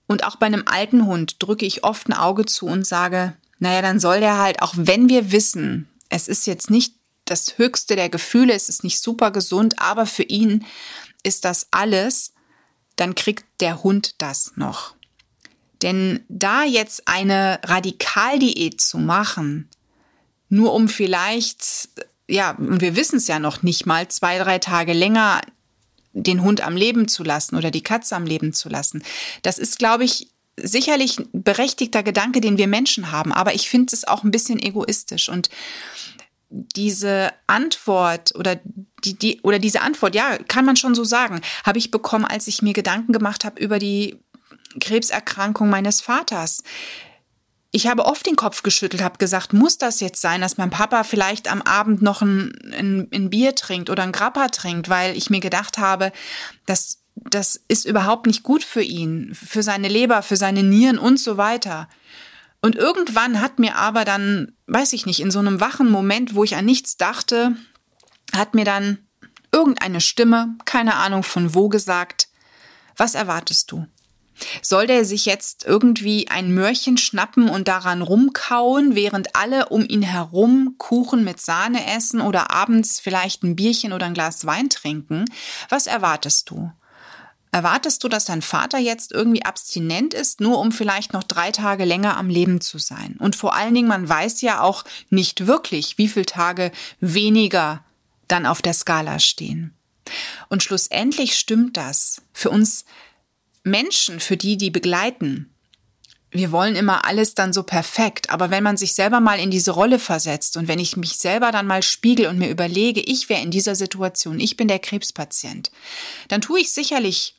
Und 0.07 0.25
auch 0.25 0.37
bei 0.37 0.47
einem 0.47 0.65
alten 0.67 1.07
Hund 1.07 1.37
drücke 1.39 1.65
ich 1.65 1.85
oft 1.85 2.09
ein 2.09 2.13
Auge 2.13 2.45
zu 2.45 2.67
und 2.67 2.87
sage, 2.87 3.35
naja, 3.59 3.81
dann 3.81 4.01
soll 4.01 4.21
der 4.21 4.39
halt, 4.39 4.61
auch 4.61 4.75
wenn 4.77 5.09
wir 5.09 5.33
wissen, 5.33 5.89
es 6.11 6.29
ist 6.29 6.47
jetzt 6.47 6.71
nicht 6.71 6.97
das 7.25 7.57
höchste 7.57 7.97
der 7.97 8.11
Gefühle, 8.11 8.53
es 8.53 8.69
ist 8.69 8.85
nicht 8.85 9.01
super 9.01 9.31
gesund, 9.31 9.79
aber 9.79 10.05
für 10.05 10.25
ihn 10.25 10.67
ist 11.23 11.45
das 11.45 11.69
alles, 11.71 12.35
dann 12.97 13.15
kriegt 13.15 13.45
der 13.61 13.83
Hund 13.83 14.17
das 14.19 14.53
noch. 14.57 14.95
Denn 15.81 16.25
da 16.29 16.65
jetzt 16.65 17.09
eine 17.09 17.61
Radikaldiät 17.65 18.81
zu 18.81 18.99
machen, 18.99 19.71
nur 20.53 20.75
um 20.75 20.89
vielleicht, 20.89 21.89
ja, 22.29 22.51
und 22.51 22.83
wir 22.83 22.95
wissen 22.95 23.17
es 23.17 23.27
ja 23.27 23.39
noch 23.39 23.63
nicht 23.63 23.87
mal, 23.87 24.09
zwei, 24.09 24.39
drei 24.39 24.59
Tage 24.59 24.93
länger 24.93 25.41
den 26.13 26.43
Hund 26.43 26.61
am 26.61 26.77
Leben 26.77 27.09
zu 27.09 27.25
lassen 27.25 27.57
oder 27.57 27.71
die 27.71 27.83
Katze 27.83 28.15
am 28.15 28.27
Leben 28.27 28.53
zu 28.53 28.69
lassen, 28.69 29.03
das 29.43 29.59
ist, 29.59 29.79
glaube 29.79 30.05
ich, 30.05 30.29
sicherlich 30.59 31.19
ein 31.19 31.29
berechtigter 31.33 32.03
Gedanke, 32.03 32.43
den 32.43 32.59
wir 32.59 32.67
Menschen 32.67 33.11
haben, 33.11 33.33
aber 33.33 33.55
ich 33.55 33.71
finde 33.71 33.97
es 33.97 34.07
auch 34.07 34.25
ein 34.25 34.31
bisschen 34.31 34.59
egoistisch. 34.59 35.31
Und 35.31 35.49
diese 36.51 37.33
Antwort 37.47 38.35
oder 38.35 38.61
die, 39.05 39.19
die 39.19 39.41
oder 39.41 39.59
diese 39.59 39.81
Antwort, 39.81 40.15
ja, 40.15 40.37
kann 40.37 40.67
man 40.67 40.77
schon 40.77 40.95
so 40.95 41.05
sagen, 41.05 41.41
habe 41.65 41.79
ich 41.79 41.91
bekommen, 41.91 42.27
als 42.27 42.47
ich 42.47 42.61
mir 42.61 42.75
Gedanken 42.75 43.15
gemacht 43.15 43.47
habe 43.47 43.59
über 43.59 43.79
die 43.79 44.19
Krebserkrankung 44.79 45.71
meines 45.71 46.03
Vaters. 46.03 46.63
Ich 47.75 47.87
habe 47.87 48.05
oft 48.05 48.27
den 48.27 48.37
Kopf 48.37 48.63
geschüttelt, 48.63 49.03
habe 49.03 49.17
gesagt, 49.17 49.55
muss 49.55 49.79
das 49.79 50.01
jetzt 50.01 50.21
sein, 50.21 50.43
dass 50.43 50.59
mein 50.59 50.69
Papa 50.69 51.05
vielleicht 51.05 51.51
am 51.51 51.63
Abend 51.63 52.03
noch 52.03 52.21
ein, 52.21 52.53
ein, 52.71 53.09
ein 53.13 53.31
Bier 53.31 53.55
trinkt 53.55 53.89
oder 53.89 54.03
ein 54.03 54.13
Grappa 54.13 54.49
trinkt, 54.49 54.91
weil 54.91 55.17
ich 55.17 55.31
mir 55.31 55.41
gedacht 55.41 55.79
habe, 55.79 56.13
dass 56.67 56.99
das 57.15 57.61
ist 57.69 57.87
überhaupt 57.87 58.27
nicht 58.27 58.43
gut 58.43 58.63
für 58.63 58.83
ihn, 58.83 59.35
für 59.35 59.63
seine 59.63 59.89
Leber, 59.89 60.23
für 60.23 60.37
seine 60.37 60.63
Nieren 60.63 60.99
und 60.99 61.19
so 61.19 61.37
weiter. 61.37 61.89
Und 62.61 62.77
irgendwann 62.77 63.41
hat 63.41 63.59
mir 63.59 63.77
aber 63.77 64.05
dann, 64.05 64.53
weiß 64.67 64.93
ich 64.93 65.07
nicht, 65.07 65.21
in 65.21 65.31
so 65.31 65.39
einem 65.39 65.61
wachen 65.61 65.91
Moment, 65.91 66.35
wo 66.35 66.45
ich 66.45 66.57
an 66.57 66.65
nichts 66.65 66.97
dachte, 66.97 67.57
hat 68.35 68.55
mir 68.55 68.65
dann 68.65 68.99
irgendeine 69.51 70.01
Stimme, 70.01 70.57
keine 70.65 70.95
Ahnung 70.97 71.23
von 71.23 71.55
wo, 71.55 71.69
gesagt, 71.69 72.29
was 72.97 73.15
erwartest 73.15 73.73
du? 73.73 73.87
Soll 74.63 74.87
der 74.87 75.05
sich 75.05 75.27
jetzt 75.27 75.65
irgendwie 75.65 76.29
ein 76.29 76.53
Möhrchen 76.53 76.97
schnappen 76.97 77.49
und 77.49 77.69
daran 77.69 78.03
rumkauen, 78.03 78.95
während 78.95 79.37
alle 79.37 79.69
um 79.69 79.87
ihn 79.87 80.03
herum 80.03 80.75
Kuchen 80.79 81.25
mit 81.25 81.41
Sahne 81.41 81.95
essen 81.95 82.21
oder 82.21 82.51
abends 82.51 83.01
vielleicht 83.01 83.43
ein 83.43 83.57
Bierchen 83.57 83.93
oder 83.93 84.07
ein 84.07 84.15
Glas 84.15 84.47
Wein 84.47 84.69
trinken? 84.69 85.25
Was 85.69 85.87
erwartest 85.87 86.51
du? 86.51 86.73
Erwartest 87.55 88.03
du, 88.03 88.09
dass 88.09 88.25
dein 88.25 88.41
Vater 88.41 88.79
jetzt 88.79 89.13
irgendwie 89.13 89.45
abstinent 89.45 90.15
ist, 90.15 90.41
nur 90.41 90.59
um 90.59 90.73
vielleicht 90.73 91.13
noch 91.13 91.23
drei 91.23 91.51
Tage 91.51 91.85
länger 91.85 92.17
am 92.17 92.31
Leben 92.31 92.63
zu 92.63 92.79
sein? 92.79 93.17
Und 93.19 93.37
vor 93.37 93.55
allen 93.55 93.75
Dingen, 93.75 93.89
man 93.89 94.09
weiß 94.09 94.41
ja 94.41 94.63
auch 94.63 94.85
nicht 95.11 95.47
wirklich, 95.47 95.99
wie 95.99 96.09
viele 96.09 96.25
Tage 96.25 96.73
weniger 97.01 97.85
dann 98.27 98.47
auf 98.47 98.63
der 98.63 98.73
Skala 98.73 99.19
stehen. 99.19 99.75
Und 100.49 100.63
schlussendlich 100.63 101.37
stimmt 101.37 101.77
das. 101.77 102.23
Für 102.33 102.49
uns 102.49 102.87
Menschen, 103.63 104.21
für 104.21 104.37
die, 104.37 104.57
die 104.57 104.71
begleiten, 104.71 105.53
wir 106.33 106.51
wollen 106.51 106.77
immer 106.77 107.05
alles 107.05 107.35
dann 107.35 107.53
so 107.53 107.63
perfekt, 107.63 108.31
aber 108.31 108.51
wenn 108.51 108.63
man 108.63 108.79
sich 108.79 108.95
selber 108.95 109.21
mal 109.21 109.39
in 109.39 109.51
diese 109.51 109.73
Rolle 109.73 109.99
versetzt 109.99 110.57
und 110.57 110.67
wenn 110.67 110.79
ich 110.79 110.97
mich 110.97 111.19
selber 111.19 111.53
dann 111.53 111.67
mal 111.67 111.83
spiegel 111.83 112.27
und 112.27 112.39
mir 112.39 112.49
überlege, 112.49 113.03
ich 113.03 113.29
wäre 113.29 113.43
in 113.43 113.51
dieser 113.51 113.75
Situation, 113.75 114.41
ich 114.41 114.57
bin 114.57 114.67
der 114.67 114.79
Krebspatient, 114.79 115.71
dann 116.29 116.41
tue 116.41 116.61
ich 116.61 116.73
sicherlich 116.73 117.39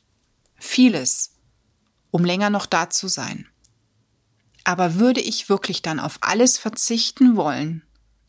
vieles, 0.56 1.32
um 2.12 2.24
länger 2.24 2.50
noch 2.50 2.66
da 2.66 2.88
zu 2.88 3.08
sein. 3.08 3.48
Aber 4.62 4.94
würde 4.94 5.20
ich 5.20 5.48
wirklich 5.48 5.82
dann 5.82 5.98
auf 5.98 6.18
alles 6.20 6.56
verzichten 6.56 7.34
wollen? 7.34 7.82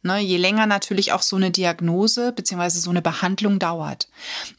Ne, 0.06 0.20
je 0.20 0.38
länger 0.38 0.68
natürlich 0.68 1.14
auch 1.14 1.24
so 1.24 1.36
eine 1.36 1.50
Diagnose 1.50 2.32
bzw. 2.32 2.70
so 2.70 2.92
eine 2.92 3.02
Behandlung 3.02 3.58
dauert. 3.58 4.08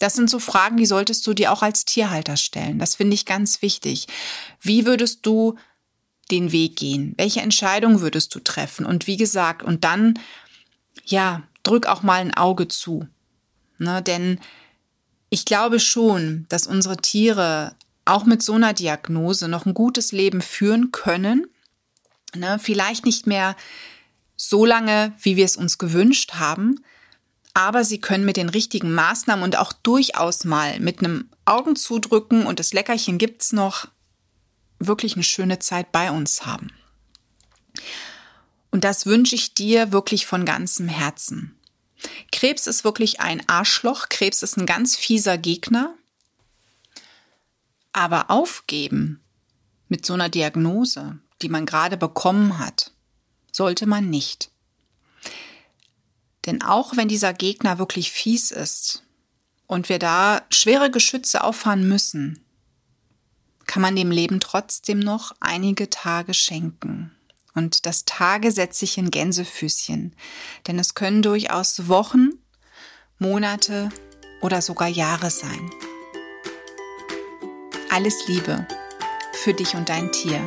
Das 0.00 0.14
sind 0.14 0.28
so 0.28 0.40
Fragen, 0.40 0.76
die 0.76 0.86
solltest 0.86 1.24
du 1.24 1.34
dir 1.34 1.52
auch 1.52 1.62
als 1.62 1.84
Tierhalter 1.84 2.36
stellen. 2.36 2.80
Das 2.80 2.96
finde 2.96 3.14
ich 3.14 3.26
ganz 3.26 3.62
wichtig. 3.62 4.08
Wie 4.60 4.86
würdest 4.86 5.24
du 5.24 5.54
den 6.32 6.50
Weg 6.50 6.74
gehen? 6.74 7.14
Welche 7.16 7.42
Entscheidung 7.42 8.00
würdest 8.00 8.34
du 8.34 8.40
treffen? 8.40 8.84
Und 8.84 9.06
wie 9.06 9.16
gesagt, 9.16 9.62
und 9.62 9.84
dann, 9.84 10.18
ja, 11.04 11.44
drück 11.62 11.86
auch 11.86 12.02
mal 12.02 12.20
ein 12.20 12.34
Auge 12.34 12.66
zu. 12.66 13.06
Ne, 13.78 14.02
denn 14.02 14.40
ich 15.30 15.44
glaube 15.44 15.78
schon, 15.78 16.46
dass 16.48 16.66
unsere 16.66 16.96
Tiere 16.96 17.76
auch 18.04 18.24
mit 18.24 18.42
so 18.42 18.54
einer 18.54 18.72
Diagnose 18.72 19.46
noch 19.46 19.64
ein 19.64 19.74
gutes 19.74 20.10
Leben 20.10 20.42
führen 20.42 20.90
können. 20.90 21.46
Ne, 22.34 22.58
vielleicht 22.60 23.06
nicht 23.06 23.28
mehr 23.28 23.54
so 24.36 24.64
lange, 24.64 25.14
wie 25.20 25.36
wir 25.36 25.44
es 25.44 25.56
uns 25.56 25.78
gewünscht 25.78 26.34
haben, 26.34 26.84
aber 27.54 27.84
sie 27.84 28.00
können 28.00 28.26
mit 28.26 28.36
den 28.36 28.50
richtigen 28.50 28.92
Maßnahmen 28.92 29.42
und 29.42 29.56
auch 29.56 29.72
durchaus 29.72 30.44
mal 30.44 30.78
mit 30.78 30.98
einem 30.98 31.30
Augenzudrücken 31.46 32.46
und 32.46 32.60
das 32.60 32.74
Leckerchen 32.74 33.16
gibt's 33.16 33.52
noch 33.52 33.88
wirklich 34.78 35.14
eine 35.14 35.22
schöne 35.22 35.58
Zeit 35.58 35.90
bei 35.90 36.10
uns 36.10 36.44
haben. 36.44 36.70
Und 38.70 38.84
das 38.84 39.06
wünsche 39.06 39.34
ich 39.34 39.54
dir 39.54 39.90
wirklich 39.90 40.26
von 40.26 40.44
ganzem 40.44 40.86
Herzen. 40.86 41.56
Krebs 42.30 42.66
ist 42.66 42.84
wirklich 42.84 43.20
ein 43.20 43.42
Arschloch. 43.48 44.10
Krebs 44.10 44.42
ist 44.42 44.58
ein 44.58 44.66
ganz 44.66 44.96
fieser 44.96 45.38
Gegner. 45.38 45.94
Aber 47.92 48.30
aufgeben 48.30 49.20
mit 49.88 50.04
so 50.04 50.12
einer 50.12 50.28
Diagnose, 50.28 51.18
die 51.40 51.48
man 51.48 51.64
gerade 51.64 51.96
bekommen 51.96 52.58
hat, 52.58 52.92
sollte 53.56 53.86
man 53.86 54.10
nicht. 54.10 54.50
Denn 56.44 56.62
auch 56.62 56.96
wenn 56.96 57.08
dieser 57.08 57.32
Gegner 57.32 57.78
wirklich 57.78 58.12
fies 58.12 58.50
ist 58.50 59.02
und 59.66 59.88
wir 59.88 59.98
da 59.98 60.42
schwere 60.50 60.90
Geschütze 60.90 61.42
auffahren 61.42 61.88
müssen, 61.88 62.44
kann 63.66 63.82
man 63.82 63.96
dem 63.96 64.10
Leben 64.10 64.40
trotzdem 64.40 65.00
noch 65.00 65.32
einige 65.40 65.88
Tage 65.90 66.34
schenken. 66.34 67.12
Und 67.54 67.86
das 67.86 68.04
Tage 68.04 68.52
setze 68.52 68.84
ich 68.84 68.98
in 68.98 69.10
Gänsefüßchen, 69.10 70.14
denn 70.66 70.78
es 70.78 70.94
können 70.94 71.22
durchaus 71.22 71.88
Wochen, 71.88 72.32
Monate 73.18 73.88
oder 74.42 74.60
sogar 74.60 74.88
Jahre 74.88 75.30
sein. 75.30 75.70
Alles 77.88 78.28
Liebe 78.28 78.68
für 79.32 79.54
dich 79.54 79.74
und 79.74 79.88
dein 79.88 80.12
Tier. 80.12 80.46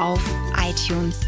auf 0.00 0.20
iTunes 0.56 1.20